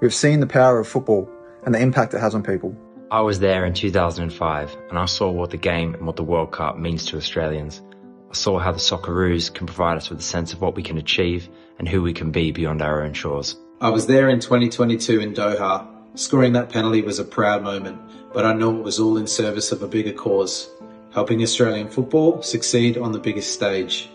We've 0.00 0.14
seen 0.14 0.38
the 0.38 0.46
power 0.46 0.78
of 0.78 0.86
football 0.86 1.28
and 1.64 1.74
the 1.74 1.80
impact 1.80 2.14
it 2.14 2.20
has 2.20 2.32
on 2.32 2.44
people. 2.44 2.76
I 3.10 3.20
was 3.20 3.40
there 3.40 3.66
in 3.66 3.74
2005 3.74 4.76
and 4.90 4.98
I 4.98 5.06
saw 5.06 5.28
what 5.28 5.50
the 5.50 5.56
game 5.56 5.94
and 5.94 6.06
what 6.06 6.14
the 6.14 6.22
World 6.22 6.52
Cup 6.52 6.78
means 6.78 7.04
to 7.06 7.16
Australians. 7.16 7.82
I 8.30 8.34
saw 8.34 8.60
how 8.60 8.70
the 8.70 8.78
Socceroos 8.78 9.52
can 9.52 9.66
provide 9.66 9.96
us 9.96 10.08
with 10.08 10.20
a 10.20 10.22
sense 10.22 10.52
of 10.52 10.60
what 10.60 10.76
we 10.76 10.84
can 10.84 10.98
achieve 10.98 11.48
and 11.80 11.88
who 11.88 12.00
we 12.00 12.12
can 12.12 12.30
be 12.30 12.52
beyond 12.52 12.80
our 12.80 13.02
own 13.02 13.12
shores. 13.12 13.56
I 13.80 13.90
was 13.90 14.06
there 14.06 14.28
in 14.28 14.38
2022 14.38 15.20
in 15.20 15.34
Doha. 15.34 15.88
Scoring 16.14 16.52
that 16.52 16.70
penalty 16.70 17.02
was 17.02 17.18
a 17.18 17.24
proud 17.24 17.64
moment, 17.64 18.00
but 18.32 18.46
I 18.46 18.52
know 18.52 18.78
it 18.78 18.84
was 18.84 19.00
all 19.00 19.16
in 19.16 19.26
service 19.26 19.72
of 19.72 19.82
a 19.82 19.88
bigger 19.88 20.12
cause, 20.12 20.70
helping 21.12 21.42
Australian 21.42 21.88
football 21.88 22.40
succeed 22.42 22.98
on 22.98 23.10
the 23.10 23.18
biggest 23.18 23.52
stage. 23.52 24.08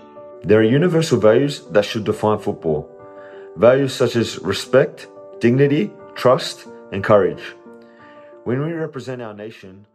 There 0.44 0.60
are 0.60 0.64
universal 0.64 1.20
values 1.20 1.60
that 1.72 1.84
should 1.84 2.06
define 2.06 2.40
football. 2.40 2.90
Values 3.58 3.94
such 3.94 4.16
as 4.16 4.40
respect, 4.40 5.08
dignity, 5.44 5.92
trust, 6.16 6.70
and 6.94 7.02
courage. 7.02 7.44
When 8.46 8.62
we 8.62 8.72
represent 8.72 9.22
our 9.22 9.34
nation, 9.34 9.86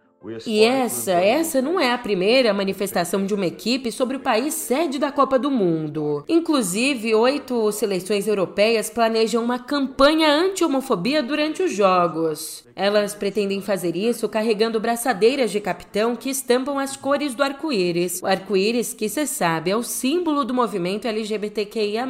e 0.45 0.65
essa, 0.65 1.13
essa 1.13 1.63
não 1.63 1.79
é 1.79 1.93
a 1.93 1.97
primeira 1.97 2.53
manifestação 2.53 3.25
de 3.25 3.33
uma 3.33 3.47
equipe 3.47 3.93
sobre 3.93 4.17
o 4.17 4.21
país 4.21 4.53
sede 4.53 4.99
da 4.99 5.13
Copa 5.13 5.39
do 5.39 5.49
Mundo. 5.49 6.25
Inclusive, 6.29 7.15
oito 7.15 7.71
seleções 7.71 8.27
europeias 8.27 8.91
planejam 8.91 9.45
uma 9.45 9.61
campanha 9.61 10.29
anti-homofobia 10.29 11.23
durante 11.23 11.63
os 11.63 11.73
Jogos. 11.73 12.67
Elas 12.75 13.15
pretendem 13.15 13.63
fazer 13.63 13.95
isso 13.95 14.29
carregando 14.29 14.81
braçadeiras 14.81 15.53
de 15.53 15.61
capitão 15.61 16.17
que 16.17 16.31
estampam 16.31 16.81
as 16.81 16.97
cores 16.97 17.37
do 17.37 17.45
arco-íris. 17.45 18.21
O 18.21 18.27
arco-íris, 18.27 18.93
que 18.93 19.09
se 19.09 19.25
sabe, 19.25 19.71
é 19.71 19.77
o 19.77 19.85
símbolo 19.85 20.45
do 20.45 20.53
movimento 20.53 21.07
LGBTQIA. 21.07 22.05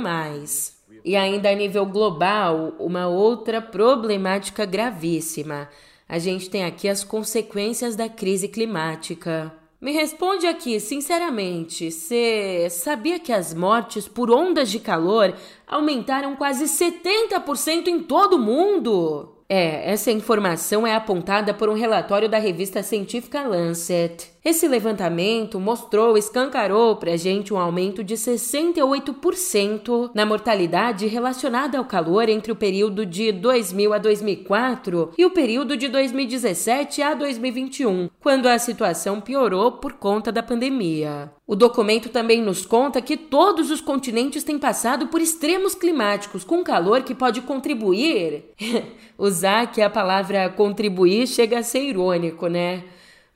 E 1.08 1.16
ainda 1.16 1.48
a 1.48 1.54
nível 1.54 1.86
global, 1.86 2.74
uma 2.78 3.08
outra 3.08 3.62
problemática 3.62 4.66
gravíssima. 4.66 5.66
A 6.06 6.18
gente 6.18 6.50
tem 6.50 6.66
aqui 6.66 6.86
as 6.86 7.02
consequências 7.02 7.96
da 7.96 8.10
crise 8.10 8.46
climática. 8.46 9.50
Me 9.80 9.92
responde 9.92 10.46
aqui, 10.46 10.78
sinceramente, 10.78 11.90
você 11.90 12.68
sabia 12.68 13.18
que 13.18 13.32
as 13.32 13.54
mortes 13.54 14.06
por 14.06 14.30
ondas 14.30 14.70
de 14.70 14.80
calor 14.80 15.34
aumentaram 15.66 16.36
quase 16.36 16.66
70% 16.66 17.86
em 17.86 18.00
todo 18.00 18.34
o 18.34 18.38
mundo? 18.38 19.34
É, 19.48 19.90
essa 19.90 20.10
informação 20.10 20.86
é 20.86 20.94
apontada 20.94 21.54
por 21.54 21.70
um 21.70 21.74
relatório 21.74 22.28
da 22.28 22.36
revista 22.36 22.82
científica 22.82 23.48
Lancet. 23.48 24.30
Esse 24.45 24.68
levantamento 24.68 25.59
mostrou, 25.59 26.16
escancarou 26.16 26.97
para 26.97 27.12
a 27.12 27.16
gente 27.16 27.52
um 27.52 27.59
aumento 27.59 28.04
de 28.04 28.14
68% 28.14 30.11
na 30.14 30.25
mortalidade 30.25 31.07
relacionada 31.07 31.76
ao 31.76 31.85
calor 31.85 32.28
entre 32.28 32.52
o 32.52 32.57
período 32.57 33.04
de 33.04 33.33
2000 33.33 33.92
a 33.92 33.99
2004 33.99 35.12
e 35.18 35.25
o 35.25 35.30
período 35.30 35.76
de 35.76 35.88
2017 35.88 37.02
a 37.02 37.14
2021, 37.14 38.09
quando 38.21 38.47
a 38.47 38.59
situação 38.59 39.21
piorou 39.21 39.73
por 39.73 39.95
conta 39.95 40.30
da 40.30 40.42
pandemia. 40.42 41.33
O 41.47 41.57
documento 41.57 42.09
também 42.09 42.40
nos 42.40 42.64
conta 42.64 43.02
que 43.02 43.16
todos 43.16 43.71
os 43.71 43.80
continentes 43.80 44.45
têm 44.45 44.59
passado 44.59 45.09
por 45.09 45.21
extremos 45.21 45.75
climáticos 45.75 46.45
com 46.45 46.62
calor 46.62 47.02
que 47.02 47.14
pode 47.14 47.40
contribuir. 47.40 48.52
Usar 49.18 49.73
que 49.73 49.83
a 49.83 49.90
palavra 49.90 50.49
contribuir 50.50 51.26
chega 51.26 51.59
a 51.59 51.62
ser 51.62 51.83
irônico, 51.83 52.47
né? 52.47 52.85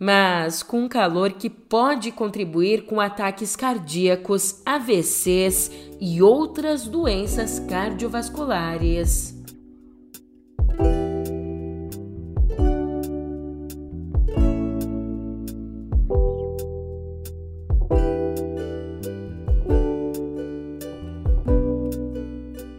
Mas 0.05 0.65
com 0.65 0.89
calor 0.89 1.35
que 1.35 1.49
pode 1.49 2.11
contribuir 2.11 2.87
com 2.87 3.01
ataques 3.01 3.55
cardíacos, 3.55 4.61
AVCs 4.67 5.71
e 6.01 6.21
outras 6.21 6.89
doenças 6.89 7.61
cardiovasculares. 7.61 9.41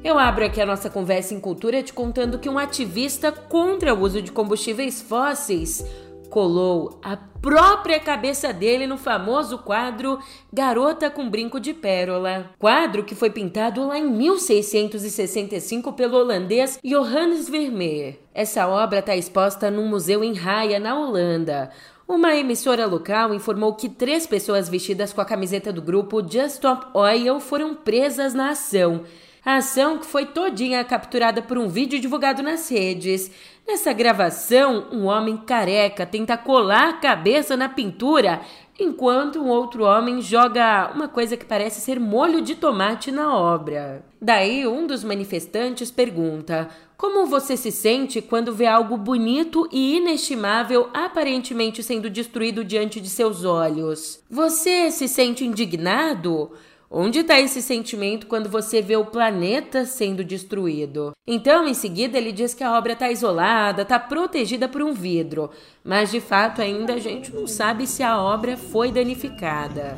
Eu 0.04 0.20
abro 0.20 0.46
aqui 0.46 0.60
a 0.60 0.66
nossa 0.66 0.90
conversa 0.90 1.34
em 1.34 1.40
cultura 1.40 1.82
te 1.82 1.94
contando 1.94 2.38
que 2.38 2.50
um 2.50 2.60
ativista 2.60 3.32
contra 3.32 3.96
o 3.96 4.02
uso 4.02 4.22
de 4.22 4.32
combustíveis 4.32 5.02
fósseis 5.02 5.86
colou 6.34 7.00
a 7.04 7.16
própria 7.16 8.00
cabeça 8.00 8.52
dele 8.52 8.88
no 8.88 8.98
famoso 8.98 9.60
quadro 9.60 10.18
Garota 10.52 11.08
com 11.08 11.30
Brinco 11.30 11.60
de 11.60 11.76
Pérola. 11.76 12.50
Quadro 12.58 13.04
que 13.04 13.14
foi 13.14 13.30
pintado 13.30 13.86
lá 13.86 14.00
em 14.00 14.10
1665 14.10 15.94
pelo 15.94 16.18
holandês 16.18 16.80
Johannes 16.84 17.48
Vermeer. 17.48 18.20
Essa 18.34 18.68
obra 18.68 18.98
está 18.98 19.16
exposta 19.16 19.70
num 19.70 19.88
museu 19.88 20.24
em 20.24 20.36
Haia, 20.36 20.80
na 20.80 21.00
Holanda. 21.00 21.70
Uma 22.08 22.36
emissora 22.36 22.88
local 22.88 23.32
informou 23.32 23.76
que 23.76 23.88
três 23.88 24.26
pessoas 24.26 24.68
vestidas 24.68 25.14
com 25.14 25.22
a 25.22 25.26
camiseta 25.26 25.72
do 25.72 25.84
grupo 25.84 26.20
Just 26.20 26.56
Stop 26.56 26.88
Oil 26.96 27.40
foram 27.40 27.76
presas 27.76 28.34
na 28.34 28.50
ação. 28.50 29.04
A 29.46 29.58
ação 29.58 29.98
que 29.98 30.06
foi 30.06 30.26
todinha 30.26 30.82
capturada 30.86 31.42
por 31.42 31.58
um 31.58 31.68
vídeo 31.68 32.00
divulgado 32.00 32.42
nas 32.42 32.72
redes. 32.72 33.30
Nessa 33.66 33.94
gravação, 33.94 34.88
um 34.92 35.06
homem 35.06 35.38
careca 35.38 36.06
tenta 36.06 36.38
colar 36.38 36.90
a 36.90 36.94
cabeça 36.94 37.56
na 37.56 37.70
pintura 37.70 38.42
enquanto 38.78 39.40
um 39.40 39.48
outro 39.48 39.86
homem 39.86 40.22
joga 40.22 40.92
uma 40.94 41.08
coisa 41.08 41.38
que 41.38 41.46
parece 41.46 41.80
ser 41.80 41.98
molho 42.00 42.42
de 42.42 42.56
tomate 42.56 43.10
na 43.10 43.34
obra. 43.34 44.04
Daí, 44.22 44.68
um 44.68 44.86
dos 44.86 45.04
manifestantes 45.04 45.90
pergunta: 45.90 46.68
Como 46.98 47.26
você 47.26 47.56
se 47.56 47.72
sente 47.72 48.22
quando 48.22 48.54
vê 48.54 48.66
algo 48.66 48.98
bonito 48.98 49.68
e 49.72 49.96
inestimável 49.96 50.90
aparentemente 50.94 51.82
sendo 51.82 52.10
destruído 52.10 52.66
diante 52.66 53.00
de 53.00 53.10
seus 53.10 53.46
olhos? 53.46 54.22
Você 54.30 54.92
se 54.92 55.08
sente 55.08 55.46
indignado? 55.46 56.52
Onde 56.96 57.22
está 57.22 57.40
esse 57.40 57.60
sentimento 57.60 58.28
quando 58.28 58.48
você 58.48 58.80
vê 58.80 58.96
o 58.96 59.04
planeta 59.04 59.84
sendo 59.84 60.24
destruído? 60.24 61.12
Então, 61.26 61.68
em 61.68 61.74
seguida, 61.74 62.20
ele 62.20 62.32
diz 62.32 62.54
que 62.54 62.64
a 62.64 62.78
obra 62.78 62.94
está 62.94 63.10
isolada, 63.10 63.82
está 63.82 63.98
protegida 63.98 64.70
por 64.70 64.84
um 64.84 64.94
vidro, 64.94 65.50
mas 65.84 66.12
de 66.12 66.22
fato 66.22 66.62
ainda 66.62 66.94
a 66.94 67.00
gente 67.00 67.34
não 67.34 67.48
sabe 67.48 67.88
se 67.88 68.04
a 68.04 68.22
obra 68.22 68.56
foi 68.56 68.92
danificada. 68.92 69.98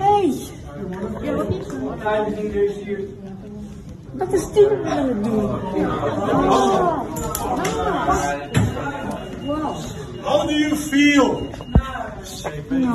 Ei! 0.00 0.32
What 4.18 4.34
is 4.34 4.42
Steven 4.42 4.82
gonna 4.82 5.14
do? 5.14 5.46
How 10.24 10.46
do 10.46 10.52
you 10.52 10.74
feel? 10.74 11.46
No, 12.26 12.90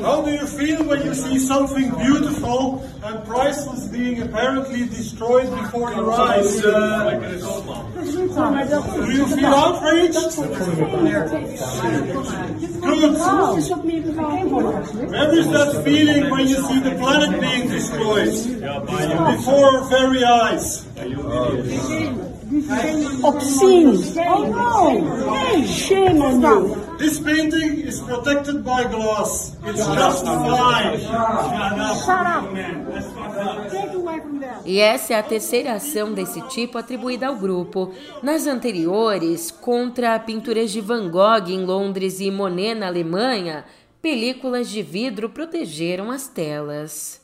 How 0.00 0.22
do 0.22 0.30
you 0.30 0.46
feel 0.46 0.84
when 0.84 1.02
you 1.04 1.12
see 1.12 1.40
something 1.40 1.90
beautiful 1.96 2.88
and 3.02 3.26
priceless 3.26 3.88
being 3.88 4.22
apparently 4.22 4.86
destroyed 4.86 5.50
before 5.50 5.92
your 5.92 6.12
eyes? 6.12 6.64
Uh, 6.64 7.18
do 7.96 9.12
you 9.12 9.26
feel 9.26 9.46
outraged? 9.46 10.36
Good. 12.80 13.18
Where 15.10 15.34
is 15.38 15.48
that 15.50 15.82
feeling 15.84 16.30
when 16.30 16.46
you 16.46 16.56
see 16.56 16.78
the 16.78 16.94
planet 16.96 17.40
being 17.40 17.68
destroyed 17.68 18.32
before 19.36 19.64
our 19.64 19.84
very 19.88 20.22
eyes? 20.22 20.86
Obscene. 23.24 23.96
Oh 24.26 24.44
no! 24.44 25.34
Hey, 25.34 25.66
shame 25.66 26.22
on 26.22 26.40
you. 26.40 26.79
This 27.00 27.18
painting 27.18 27.80
is 27.88 27.98
protected 28.02 28.62
by 28.62 28.84
glass. 28.84 29.56
It's 29.64 29.86
just 29.86 30.22
fine. 30.22 31.00
Shut 32.04 32.26
up. 32.26 32.44
E 34.66 34.78
essa 34.80 35.14
é 35.14 35.18
a 35.18 35.22
terceira 35.22 35.72
ação 35.72 36.12
desse 36.12 36.42
tipo 36.48 36.76
atribuída 36.76 37.28
ao 37.28 37.36
grupo. 37.36 37.94
Nas 38.22 38.46
anteriores, 38.46 39.50
contra 39.50 40.18
pinturas 40.18 40.70
de 40.70 40.82
Van 40.82 41.08
Gogh 41.10 41.48
em 41.48 41.64
Londres 41.64 42.20
e 42.20 42.30
Monet 42.30 42.74
na 42.74 42.88
Alemanha, 42.88 43.64
películas 44.02 44.68
de 44.68 44.82
vidro 44.82 45.30
protegeram 45.30 46.10
as 46.10 46.28
telas. 46.28 47.22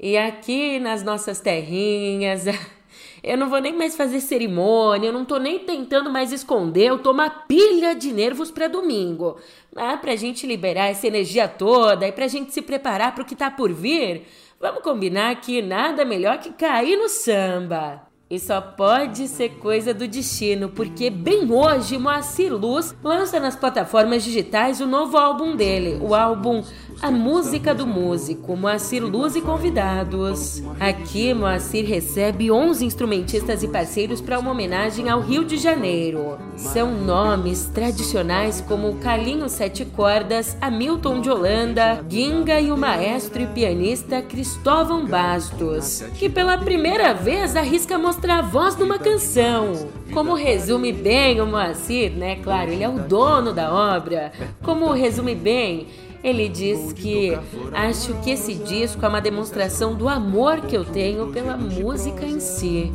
E 0.00 0.16
aqui 0.16 0.78
nas 0.78 1.02
nossas 1.02 1.38
terrinhas. 1.38 2.44
Eu 3.22 3.36
não 3.36 3.48
vou 3.48 3.60
nem 3.60 3.72
mais 3.72 3.96
fazer 3.96 4.20
cerimônia, 4.20 5.08
eu 5.08 5.12
não 5.12 5.24
tô 5.24 5.38
nem 5.38 5.58
tentando 5.58 6.10
mais 6.10 6.32
esconder, 6.32 6.86
eu 6.86 6.98
tô 6.98 7.10
uma 7.10 7.28
pilha 7.28 7.94
de 7.94 8.12
nervos 8.12 8.50
para 8.50 8.68
domingo. 8.68 9.36
Mas 9.74 10.00
pra 10.00 10.16
gente 10.16 10.46
liberar 10.46 10.86
essa 10.86 11.06
energia 11.06 11.48
toda 11.48 12.06
e 12.06 12.12
pra 12.12 12.28
gente 12.28 12.52
se 12.52 12.62
preparar 12.62 13.14
pro 13.14 13.24
que 13.24 13.36
tá 13.36 13.50
por 13.50 13.72
vir, 13.72 14.22
vamos 14.60 14.82
combinar 14.82 15.40
que 15.40 15.60
nada 15.60 16.04
melhor 16.04 16.38
que 16.38 16.52
cair 16.52 16.96
no 16.96 17.08
samba. 17.08 18.07
E 18.30 18.38
só 18.38 18.60
pode 18.60 19.26
ser 19.26 19.54
coisa 19.54 19.94
do 19.94 20.06
destino, 20.06 20.68
porque 20.68 21.08
bem 21.08 21.50
hoje 21.50 21.96
Moacir 21.96 22.54
Luz 22.54 22.94
lança 23.02 23.40
nas 23.40 23.56
plataformas 23.56 24.22
digitais 24.22 24.82
o 24.82 24.86
novo 24.86 25.16
álbum 25.16 25.56
dele, 25.56 25.98
o 26.02 26.14
álbum 26.14 26.62
A 27.00 27.10
Música 27.10 27.74
do 27.74 27.86
Músico, 27.86 28.54
Moacir 28.54 29.02
Luz 29.02 29.34
e 29.34 29.40
convidados. 29.40 30.62
Aqui 30.78 31.32
Moacir 31.32 31.86
recebe 31.86 32.50
11 32.50 32.84
instrumentistas 32.84 33.62
e 33.62 33.68
parceiros 33.68 34.20
para 34.20 34.38
uma 34.38 34.50
homenagem 34.50 35.08
ao 35.08 35.22
Rio 35.22 35.42
de 35.42 35.56
Janeiro. 35.56 36.36
São 36.54 36.92
nomes 36.92 37.70
tradicionais 37.72 38.60
como 38.60 38.96
Carlinhos 38.96 39.52
Sete 39.52 39.86
Cordas, 39.86 40.54
Hamilton 40.60 41.22
de 41.22 41.30
Holanda, 41.30 42.04
Ginga 42.10 42.60
e 42.60 42.70
o 42.70 42.76
maestro 42.76 43.40
e 43.40 43.46
pianista 43.46 44.20
Cristóvão 44.20 45.06
Bastos, 45.06 46.04
que 46.18 46.28
pela 46.28 46.58
primeira 46.58 47.14
vez 47.14 47.56
arrisca 47.56 47.96
mostrar 47.96 48.17
mostrar 48.18 48.38
a 48.40 48.42
voz 48.42 48.76
numa 48.76 48.98
canção. 48.98 49.88
Como 50.12 50.34
resume 50.34 50.92
bem 50.92 51.40
o 51.40 51.46
Moacir, 51.46 52.10
né? 52.10 52.34
Claro, 52.42 52.72
ele 52.72 52.82
é 52.82 52.88
o 52.88 52.98
dono 52.98 53.52
da 53.52 53.72
obra. 53.72 54.32
Como 54.60 54.92
resume 54.92 55.36
bem, 55.36 55.86
ele 56.24 56.48
diz 56.48 56.92
que 56.92 57.38
acho 57.72 58.14
que 58.14 58.32
esse 58.32 58.54
disco 58.54 59.04
é 59.04 59.08
uma 59.08 59.20
demonstração 59.20 59.94
do 59.94 60.08
amor 60.08 60.62
que 60.62 60.76
eu 60.76 60.84
tenho 60.84 61.28
pela 61.28 61.56
música 61.56 62.26
em 62.26 62.40
si. 62.40 62.92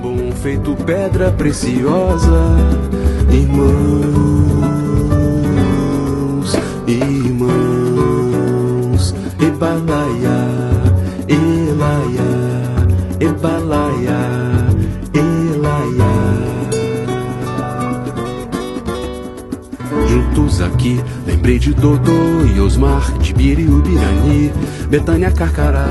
Bom 0.00 0.32
feito 0.42 0.74
pedra 0.86 1.30
preciosa, 1.32 2.56
irmãos, 3.30 4.14
irmãos, 6.88 7.54
elaia. 9.38 10.59
Ebalaia, 13.20 14.18
Elaia. 15.12 16.12
Juntos 20.08 20.62
aqui, 20.62 20.96
lembrei 21.26 21.58
de 21.58 21.74
Dodô 21.74 22.46
e 22.56 22.60
Osmar, 22.60 23.18
de 23.18 23.34
Biri 23.34 23.66
Ubirani, 23.66 24.50
Betânia 24.88 25.30
Carcará, 25.30 25.86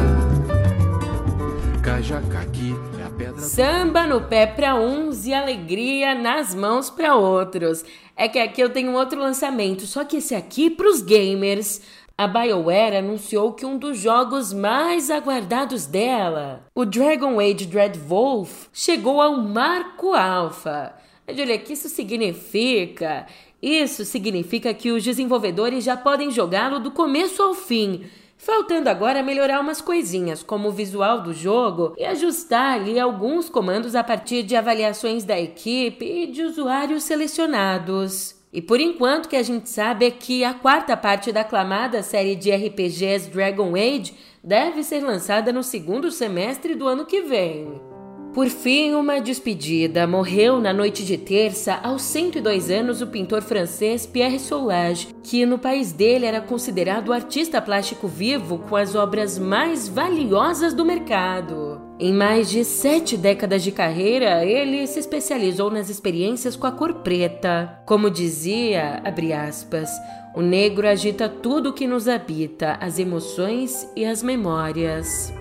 Cajacaqui. 1.84 2.76
É 3.20 3.40
Samba 3.42 4.08
no 4.08 4.22
pé 4.22 4.48
para 4.48 4.76
uns 4.76 5.26
e 5.26 5.34
alegria 5.34 6.16
nas 6.16 6.56
mãos 6.56 6.90
para 6.90 7.16
outros. 7.16 7.84
É 8.16 8.28
que 8.28 8.40
aqui 8.40 8.62
eu 8.62 8.70
tenho 8.70 8.94
outro 8.94 9.20
lançamento, 9.20 9.86
só 9.86 10.04
que 10.04 10.18
esse 10.18 10.34
aqui 10.34 10.70
para 10.70 10.90
os 10.90 11.02
gamers 11.02 11.82
a 12.20 12.28
BioWare 12.28 12.98
anunciou 12.98 13.54
que 13.54 13.66
um 13.66 13.78
dos 13.78 13.98
jogos 13.98 14.52
mais 14.52 15.10
aguardados 15.10 15.86
dela, 15.86 16.66
o 16.76 16.84
Dragon 16.84 17.40
Age 17.40 17.66
Dreadwolf, 17.66 18.68
chegou 18.74 19.22
ao 19.22 19.38
marco 19.38 20.14
alfa. 20.14 20.94
Olha, 21.26 21.56
o 21.56 21.60
que 21.60 21.72
isso 21.72 21.88
significa? 21.88 23.26
Isso 23.62 24.04
significa 24.04 24.74
que 24.74 24.92
os 24.92 25.02
desenvolvedores 25.02 25.86
já 25.86 25.96
podem 25.96 26.30
jogá-lo 26.30 26.82
do 26.82 26.92
começo 26.92 27.42
ao 27.42 27.54
fim, 27.54 28.04
faltando 28.36 28.90
agora 28.90 29.24
melhorar 29.24 29.62
umas 29.62 29.80
coisinhas, 29.80 30.44
como 30.44 30.68
o 30.68 30.74
visual 30.74 31.22
do 31.22 31.34
jogo 31.34 31.94
e 31.98 32.04
ajustar 32.04 32.82
ali 32.82 33.00
alguns 33.00 33.50
comandos 33.50 33.96
a 33.96 34.04
partir 34.04 34.44
de 34.44 34.58
avaliações 34.58 35.24
da 35.24 35.40
equipe 35.40 36.04
e 36.04 36.28
de 36.28 36.44
usuários 36.44 37.04
selecionados. 37.04 38.39
E 38.52 38.62
por 38.62 38.80
enquanto 38.80 39.26
o 39.26 39.30
que 39.30 39.36
a 39.36 39.44
gente 39.44 39.70
sabe 39.70 40.06
é 40.06 40.12
que 40.12 40.44
a 40.44 40.54
quarta 40.54 40.98
parte 40.98 41.32
da 41.32 41.42
aclamada 41.42 42.02
série 42.02 42.36
de 42.36 42.52
RPGs 42.52 43.30
Dragon 43.30 43.76
Age 43.76 44.14
deve 44.44 44.84
ser 44.84 45.02
lançada 45.02 45.54
no 45.54 45.62
segundo 45.62 46.12
semestre 46.12 46.74
do 46.74 46.88
ano 46.88 47.06
que 47.06 47.22
vem. 47.22 47.89
Por 48.34 48.48
fim, 48.48 48.94
uma 48.94 49.20
despedida. 49.20 50.06
Morreu 50.06 50.60
na 50.60 50.72
noite 50.72 51.04
de 51.04 51.18
terça, 51.18 51.80
aos 51.82 52.04
102 52.04 52.70
anos, 52.70 53.02
o 53.02 53.08
pintor 53.08 53.42
francês 53.42 54.06
Pierre 54.06 54.40
Soulages, 54.40 55.14
que 55.24 55.46
no 55.48 55.58
país 55.58 55.92
dele 55.92 56.28
era 56.28 56.40
considerado 56.40 57.10
o 57.10 57.14
artista 57.14 57.60
plástico 57.60 58.08
vivo 58.08 58.60
com 58.70 58.76
as 58.76 58.94
obras 58.94 59.40
mais 59.40 59.88
valiosas 59.88 60.76
do 60.76 60.86
mercado. 60.86 61.82
Em 62.00 62.14
mais 62.14 62.50
de 62.50 62.64
sete 62.64 63.18
décadas 63.18 63.64
de 63.64 63.72
carreira, 63.72 64.46
ele 64.46 64.86
se 64.86 65.00
especializou 65.00 65.72
nas 65.72 65.90
experiências 65.90 66.56
com 66.56 66.68
a 66.68 66.72
cor 66.72 66.96
preta. 67.02 67.82
Como 67.86 68.12
dizia, 68.12 69.02
aspas, 69.48 69.90
o 70.36 70.42
negro 70.42 70.88
agita 70.88 71.28
tudo 71.28 71.72
o 71.72 71.74
que 71.74 71.88
nos 71.88 72.08
habita, 72.08 72.78
as 72.80 73.00
emoções 73.00 73.90
e 73.96 74.06
as 74.06 74.22
memórias. 74.22 75.34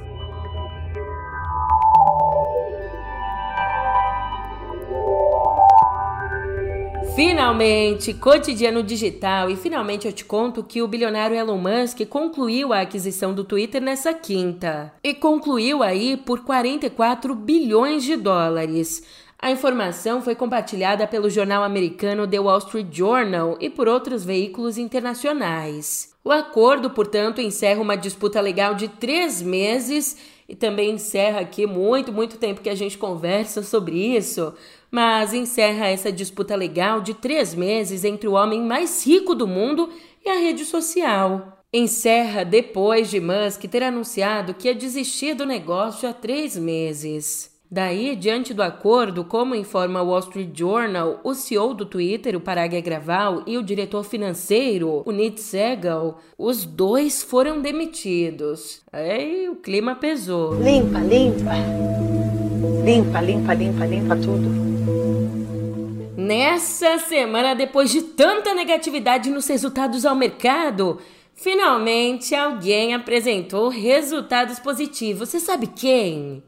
Finalmente, 7.19 8.15
cotidiano 8.15 8.81
digital, 8.81 9.51
e 9.51 9.57
finalmente 9.57 10.07
eu 10.07 10.13
te 10.13 10.25
conto 10.25 10.63
que 10.63 10.81
o 10.81 10.87
bilionário 10.87 11.37
Elon 11.37 11.59
Musk 11.59 12.07
concluiu 12.09 12.73
a 12.73 12.83
aquisição 12.83 13.35
do 13.35 13.43
Twitter 13.43 13.83
nessa 13.83 14.15
quinta. 14.15 14.93
E 15.03 15.13
concluiu 15.13 15.83
aí 15.83 16.17
por 16.17 16.45
44 16.45 17.35
bilhões 17.35 18.05
de 18.05 18.15
dólares. 18.15 19.03
A 19.37 19.51
informação 19.51 20.23
foi 20.23 20.37
compartilhada 20.37 21.09
pelo 21.09 21.29
jornal 21.29 21.65
americano 21.65 22.25
The 22.25 22.39
Wall 22.39 22.59
Street 22.59 22.87
Journal 22.93 23.57
e 23.61 23.69
por 23.69 23.89
outros 23.89 24.25
veículos 24.25 24.79
internacionais. 24.79 26.15
O 26.23 26.31
acordo, 26.31 26.89
portanto, 26.89 27.41
encerra 27.41 27.81
uma 27.81 27.97
disputa 27.97 28.41
legal 28.41 28.77
de 28.77 28.87
três 28.87 29.43
meses 29.43 30.17
e 30.49 30.55
também 30.55 30.93
encerra 30.93 31.41
aqui 31.41 31.67
muito, 31.67 32.13
muito 32.13 32.39
tempo 32.39 32.61
que 32.61 32.71
a 32.71 32.75
gente 32.75 32.97
conversa 32.97 33.63
sobre 33.63 34.17
isso, 34.17 34.55
mas 34.91 35.35
encerra 35.35 35.87
essa 35.87 36.11
disputa 36.11 36.57
legal 36.57 37.01
de 37.01 37.15
três 37.15 37.55
meses 37.55 38.05
entre 38.05 38.29
o 38.29 38.33
homem 38.33 38.63
mais 38.63 39.07
rico 39.07 39.35
do 39.35 39.47
mundo 39.47 39.91
e 40.25 40.29
a 40.29 40.39
rede 40.39 40.65
social. 40.65 41.59
Encerra 41.73 42.45
depois 42.45 43.11
de 43.11 43.21
Musk 43.21 43.65
ter 43.65 43.83
anunciado 43.83 44.55
que 44.55 44.69
ia 44.69 44.75
desistir 44.75 45.35
do 45.35 45.45
negócio 45.45 46.09
há 46.09 46.13
três 46.13 46.57
meses. 46.57 47.59
Daí, 47.71 48.17
diante 48.17 48.55
do 48.55 48.63
acordo, 48.63 49.23
como 49.23 49.55
informa 49.55 50.01
o 50.01 50.07
Wall 50.07 50.21
Street 50.21 50.59
Journal, 50.59 51.21
o 51.23 51.35
CEO 51.35 51.75
do 51.75 51.85
Twitter, 51.85 52.35
o 52.35 52.41
Parag 52.41 52.75
Agrawal, 52.75 53.43
e 53.47 53.59
o 53.59 53.63
diretor 53.63 54.03
financeiro, 54.03 55.03
o 55.05 55.13
Nate 55.13 55.43
Segal, 55.43 56.19
os 56.39 56.65
dois 56.65 57.23
foram 57.23 57.61
demitidos. 57.61 58.81
Aí 58.91 59.51
o 59.51 59.57
clima 59.57 59.95
pesou. 59.95 60.55
Limpa, 60.55 61.01
limpa. 61.01 61.53
Limpa, 62.83 63.21
limpa, 63.21 63.53
limpa, 63.53 63.85
limpa 63.85 64.17
tudo. 64.17 64.68
Nessa 66.29 66.99
semana, 66.99 67.55
depois 67.55 67.91
de 67.91 68.03
tanta 68.03 68.53
negatividade 68.53 69.31
nos 69.31 69.47
resultados 69.47 70.05
ao 70.05 70.15
mercado, 70.15 70.99
finalmente 71.35 72.35
alguém 72.35 72.93
apresentou 72.93 73.71
resultados 73.71 74.59
positivos. 74.59 75.31
Você 75.31 75.41
sabe 75.41 75.69
quem? 75.69 76.43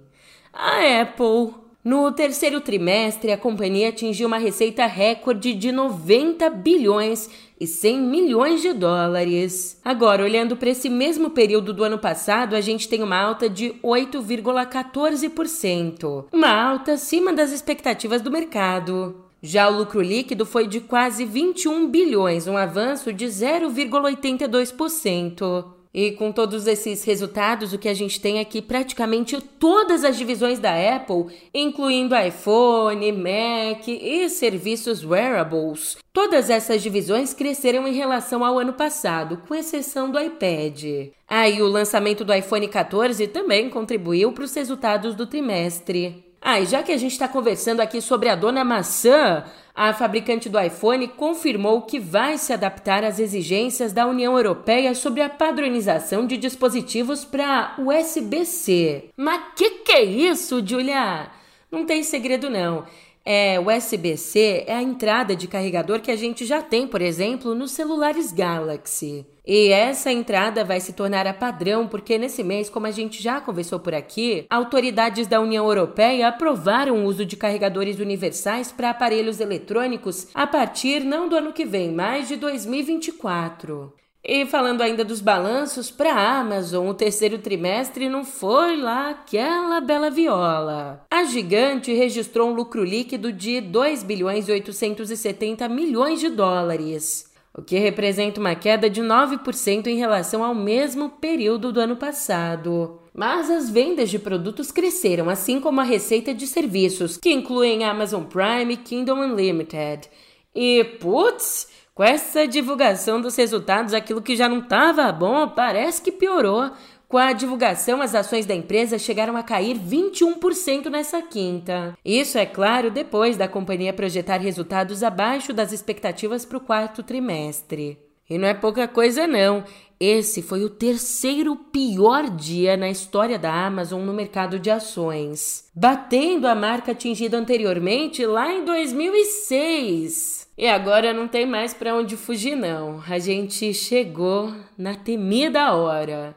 A 0.53 1.01
Apple. 1.01 1.55
No 1.83 2.13
terceiro 2.13 2.61
trimestre, 2.61 3.33
a 3.33 3.39
companhia 3.39 3.89
atingiu 3.89 4.27
uma 4.27 4.37
receita 4.37 4.85
recorde 4.85 5.55
de 5.55 5.73
90 5.73 6.51
bilhões 6.51 7.31
e 7.59 7.67
100 7.67 8.03
milhões 8.03 8.61
de 8.61 8.75
dólares. 8.75 9.81
Agora, 9.83 10.23
olhando 10.23 10.59
para 10.59 10.69
esse 10.69 10.91
mesmo 10.91 11.31
período 11.31 11.73
do 11.73 11.85
ano 11.85 11.99
passado, 11.99 12.55
a 12.55 12.61
gente 12.61 12.87
tem 12.87 13.03
uma 13.03 13.17
alta 13.17 13.49
de 13.49 13.71
8,14%, 13.83 16.27
uma 16.31 16.51
alta 16.51 16.93
acima 16.93 17.33
das 17.33 17.51
expectativas 17.51 18.21
do 18.21 18.31
mercado. 18.31 19.30
Já 19.43 19.69
o 19.69 19.79
lucro 19.79 20.03
líquido 20.03 20.45
foi 20.45 20.67
de 20.67 20.81
quase 20.81 21.25
21 21.25 21.89
bilhões, 21.89 22.47
um 22.47 22.57
avanço 22.57 23.13
de 23.13 23.27
0,82%. 23.27 25.65
E 25.93 26.13
com 26.13 26.31
todos 26.31 26.69
esses 26.69 27.03
resultados, 27.03 27.73
o 27.73 27.79
que 27.79 27.89
a 27.89 27.95
gente 27.95 28.21
tem 28.21 28.39
aqui 28.39 28.63
praticamente 28.63 29.41
todas 29.41 30.05
as 30.05 30.17
divisões 30.17 30.61
da 30.61 30.73
Apple, 30.73 31.27
incluindo 31.53 32.15
iPhone, 32.17 33.11
Mac 33.11 33.89
e 33.89 34.29
serviços 34.29 35.05
wearables. 35.05 35.97
Todas 36.13 36.49
essas 36.49 36.81
divisões 36.81 37.35
cresceram 37.35 37.89
em 37.89 37.93
relação 37.93 38.45
ao 38.45 38.59
ano 38.59 38.75
passado, 38.75 39.39
com 39.49 39.55
exceção 39.55 40.11
do 40.11 40.21
iPad. 40.21 41.11
Aí 41.27 41.61
ah, 41.61 41.65
o 41.65 41.69
lançamento 41.69 42.25
do 42.25 42.35
iPhone 42.35 42.69
14 42.69 43.27
também 43.29 43.69
contribuiu 43.69 44.33
para 44.33 44.45
os 44.45 44.55
resultados 44.55 45.17
do 45.17 45.27
trimestre. 45.27 46.30
Ah, 46.43 46.59
e 46.59 46.67
já 46.67 46.83
que 46.83 46.91
a 46.91 46.97
gente 46.97 47.13
está 47.13 47.29
conversando 47.29 47.81
aqui 47.81 48.01
sobre 48.01 48.29
a 48.29 48.35
dona 48.35 48.65
maçã, 48.65 49.45
a 49.75 49.93
fabricante 49.93 50.49
do 50.49 50.59
iPhone 50.59 51.07
confirmou 51.09 51.83
que 51.83 51.99
vai 51.99 52.39
se 52.39 52.53
adaptar 52.53 53.05
às 53.05 53.19
exigências 53.19 53.93
da 53.93 54.07
União 54.07 54.37
Europeia 54.37 54.95
sobre 54.95 55.21
a 55.21 55.29
padronização 55.29 56.27
de 56.27 56.39
dispositivos 56.39 57.25
para 57.25 57.75
USB-C. 57.79 59.11
Mas 59.17 59.53
que 59.55 59.71
que 59.71 59.93
é 59.93 60.03
isso, 60.03 60.67
Julia? 60.67 61.31
Não 61.71 61.85
tem 61.85 62.03
segredo 62.03 62.49
não. 62.49 62.85
É, 63.25 63.61
USB-C 63.61 64.65
é 64.67 64.75
a 64.75 64.83
entrada 64.83 65.37
de 65.37 65.47
carregador 65.47 66.01
que 66.01 66.11
a 66.11 66.17
gente 66.17 66.47
já 66.47 66.63
tem, 66.63 66.87
por 66.87 67.03
exemplo, 67.03 67.55
nos 67.55 67.73
celulares 67.73 68.33
Galaxy. 68.33 69.27
E 69.47 69.69
essa 69.69 70.13
entrada 70.13 70.65
vai 70.65 70.81
se 70.81 70.93
tornar 70.93 71.27
a 71.27 71.35
padrão 71.35 71.89
porque 71.89 72.17
nesse 72.17 72.43
mês, 72.43 72.71
como 72.71 72.87
a 72.87 72.91
gente 72.91 73.23
já 73.23 73.41
conversou 73.41 73.81
por 73.81 73.95
aqui, 73.95 74.47
autoridades 74.49 75.27
da 75.27 75.41
União 75.41 75.67
Europeia 75.67 76.29
aprovaram 76.29 76.99
o 76.99 77.05
uso 77.05 77.27
de 77.27 77.37
carregadores 77.37 77.99
universais 77.99 78.71
para 78.71 78.91
aparelhos 78.91 79.41
eletrônicos 79.41 80.29
a 80.35 80.47
partir 80.47 81.01
não 81.01 81.29
do 81.29 81.37
ano 81.37 81.53
que 81.53 81.65
vem, 81.65 81.93
mas 81.93 82.29
de 82.29 82.37
2024. 82.37 83.93
E 84.23 84.45
falando 84.45 84.83
ainda 84.83 85.03
dos 85.03 85.21
balanços, 85.21 85.91
para 85.91 86.13
a 86.13 86.41
Amazon, 86.41 86.89
o 86.89 86.95
terceiro 86.95 87.39
trimestre 87.39 88.09
não 88.09 88.23
foi 88.23 88.77
lá 88.77 89.11
aquela 89.11 89.81
bela 89.81 90.11
viola. 90.11 91.07
A 91.11 91.25
gigante 91.25 91.93
registrou 91.95 92.51
um 92.51 92.55
lucro 92.55 92.85
líquido 92.85 93.33
de 93.33 93.63
2 93.63 94.03
bilhões 94.03 94.47
e 94.47 94.53
870 94.53 95.67
milhões 95.71 96.21
de 96.21 96.29
dólares, 96.29 97.33
o 97.57 97.63
que 97.63 97.79
representa 97.79 98.39
uma 98.39 98.55
queda 98.55 98.91
de 98.91 99.01
9% 99.01 99.87
em 99.87 99.97
relação 99.97 100.45
ao 100.45 100.55
mesmo 100.55 101.09
período 101.09 101.73
do 101.73 101.81
ano 101.81 101.97
passado. 101.97 103.01
Mas 103.15 103.51
as 103.51 103.71
vendas 103.71 104.11
de 104.11 104.19
produtos 104.19 104.71
cresceram, 104.71 105.31
assim 105.31 105.61
como 105.61 105.81
a 105.81 105.85
receita 105.85 106.35
de 106.35 106.47
serviços, 106.47 107.17
que 107.17 107.33
incluem 107.33 107.85
Amazon 107.85 108.25
Prime 108.25 108.75
e 108.75 108.77
Kingdom 108.77 109.21
Unlimited. 109.21 110.09
E, 110.55 110.85
putz, 111.01 111.70
com 112.01 112.05
essa 112.05 112.49
divulgação 112.49 113.21
dos 113.21 113.37
resultados, 113.37 113.93
aquilo 113.93 114.23
que 114.23 114.35
já 114.35 114.49
não 114.49 114.61
estava 114.61 115.13
bom 115.13 115.47
parece 115.47 116.01
que 116.01 116.11
piorou. 116.11 116.71
Com 117.07 117.19
a 117.19 117.35
divulgação, 117.35 118.01
as 118.01 118.15
ações 118.15 118.47
da 118.47 118.55
empresa 118.55 118.99
chegaram 118.99 119.37
a 119.37 119.43
cair 119.43 119.79
21% 119.79 120.87
nessa 120.87 121.21
quinta. 121.21 121.95
Isso, 122.03 122.39
é 122.39 122.47
claro, 122.47 122.91
depois 122.91 123.37
da 123.37 123.47
companhia 123.47 123.93
projetar 123.93 124.39
resultados 124.39 125.03
abaixo 125.03 125.53
das 125.53 125.73
expectativas 125.73 126.47
para 126.47 126.57
o 126.57 126.63
quarto 126.63 127.03
trimestre. 127.03 127.99
E 128.31 128.39
não 128.39 128.47
é 128.47 128.55
pouca 128.55 128.87
coisa, 128.87 129.27
não. 129.27 129.65
Esse 129.99 130.41
foi 130.41 130.65
o 130.65 130.71
terceiro 130.71 131.55
pior 131.55 132.31
dia 132.31 132.75
na 132.75 132.89
história 132.89 133.39
da 133.39 133.53
Amazon 133.53 134.01
no 134.03 134.15
mercado 134.15 134.59
de 134.59 134.71
ações, 134.71 135.69
batendo 135.75 136.47
a 136.47 136.55
marca 136.55 136.93
atingida 136.93 137.37
anteriormente 137.37 138.25
lá 138.25 138.51
em 138.51 138.65
2006. 138.65 140.49
E 140.57 140.67
agora 140.67 141.13
não 141.13 141.29
tem 141.29 141.45
mais 141.45 141.75
para 141.75 141.95
onde 141.95 142.17
fugir 142.17 142.57
não. 142.57 143.03
A 143.07 143.19
gente 143.19 143.75
chegou 143.75 144.55
na 144.79 144.95
temida 144.95 145.75
hora. 145.75 146.35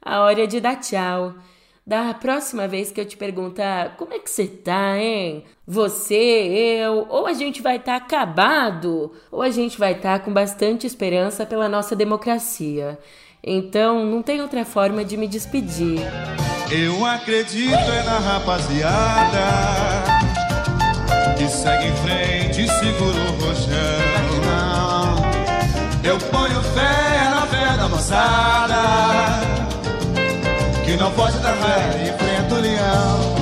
A 0.00 0.20
hora 0.20 0.46
de 0.46 0.60
dar 0.60 0.76
tchau. 0.76 1.34
Da 1.90 2.14
próxima 2.14 2.68
vez 2.68 2.92
que 2.92 3.00
eu 3.00 3.04
te 3.04 3.16
perguntar 3.16 3.96
como 3.96 4.14
é 4.14 4.20
que 4.20 4.30
você 4.30 4.46
tá, 4.46 4.96
hein? 4.96 5.42
Você, 5.66 6.14
eu, 6.14 7.04
ou 7.08 7.26
a 7.26 7.32
gente 7.32 7.60
vai 7.60 7.78
estar 7.78 7.98
tá 7.98 8.04
acabado, 8.04 9.10
ou 9.28 9.42
a 9.42 9.50
gente 9.50 9.76
vai 9.76 9.94
estar 9.94 10.20
tá 10.20 10.24
com 10.24 10.32
bastante 10.32 10.86
esperança 10.86 11.44
pela 11.44 11.68
nossa 11.68 11.96
democracia. 11.96 12.96
Então, 13.42 14.06
não 14.06 14.22
tem 14.22 14.40
outra 14.40 14.64
forma 14.64 15.04
de 15.04 15.16
me 15.16 15.26
despedir. 15.26 15.98
Eu 16.70 17.04
acredito 17.04 17.74
é 17.74 18.02
na 18.04 18.20
rapaziada 18.20 19.40
que 21.36 21.48
segue 21.48 21.88
em 21.88 21.96
frente 21.96 22.62
e 22.66 22.68
segura 22.68 23.18
o 23.18 23.32
roxão. 23.44 24.20
Eu 26.04 26.18
ponho 26.18 26.62
fé 26.62 27.30
na 27.30 27.46
fé 27.46 27.76
da 27.76 27.88
moçada, 27.88 29.49
que 30.90 30.96
não 30.96 31.12
foge 31.12 31.38
da 31.38 31.52
fé 31.52 32.02
enfrenta 32.02 32.54
o 32.56 32.60
leão. 32.60 33.40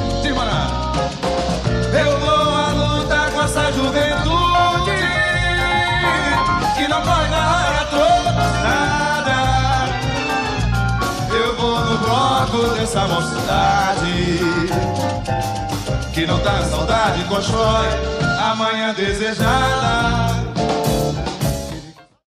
Eu 1.99 2.21
vou 2.21 2.55
à 2.55 2.73
luta 2.73 3.31
com 3.33 3.43
essa 3.43 3.73
juventude, 3.73 4.93
que 6.77 6.89
não 6.89 7.01
corre 7.01 7.29
na 7.31 7.87
toda 7.91 8.33
nada. 8.33 9.37
Eu 11.33 11.57
vou 11.57 11.81
no 11.81 11.99
bloco 11.99 12.69
dessa 12.75 13.09
mocidade 13.09 14.41
que 16.13 16.27
não 16.27 16.39
tá 16.41 16.63
saudade 16.65 17.25
constrói 17.25 17.89
amanhã 18.39 18.93
desejada. 18.93 20.48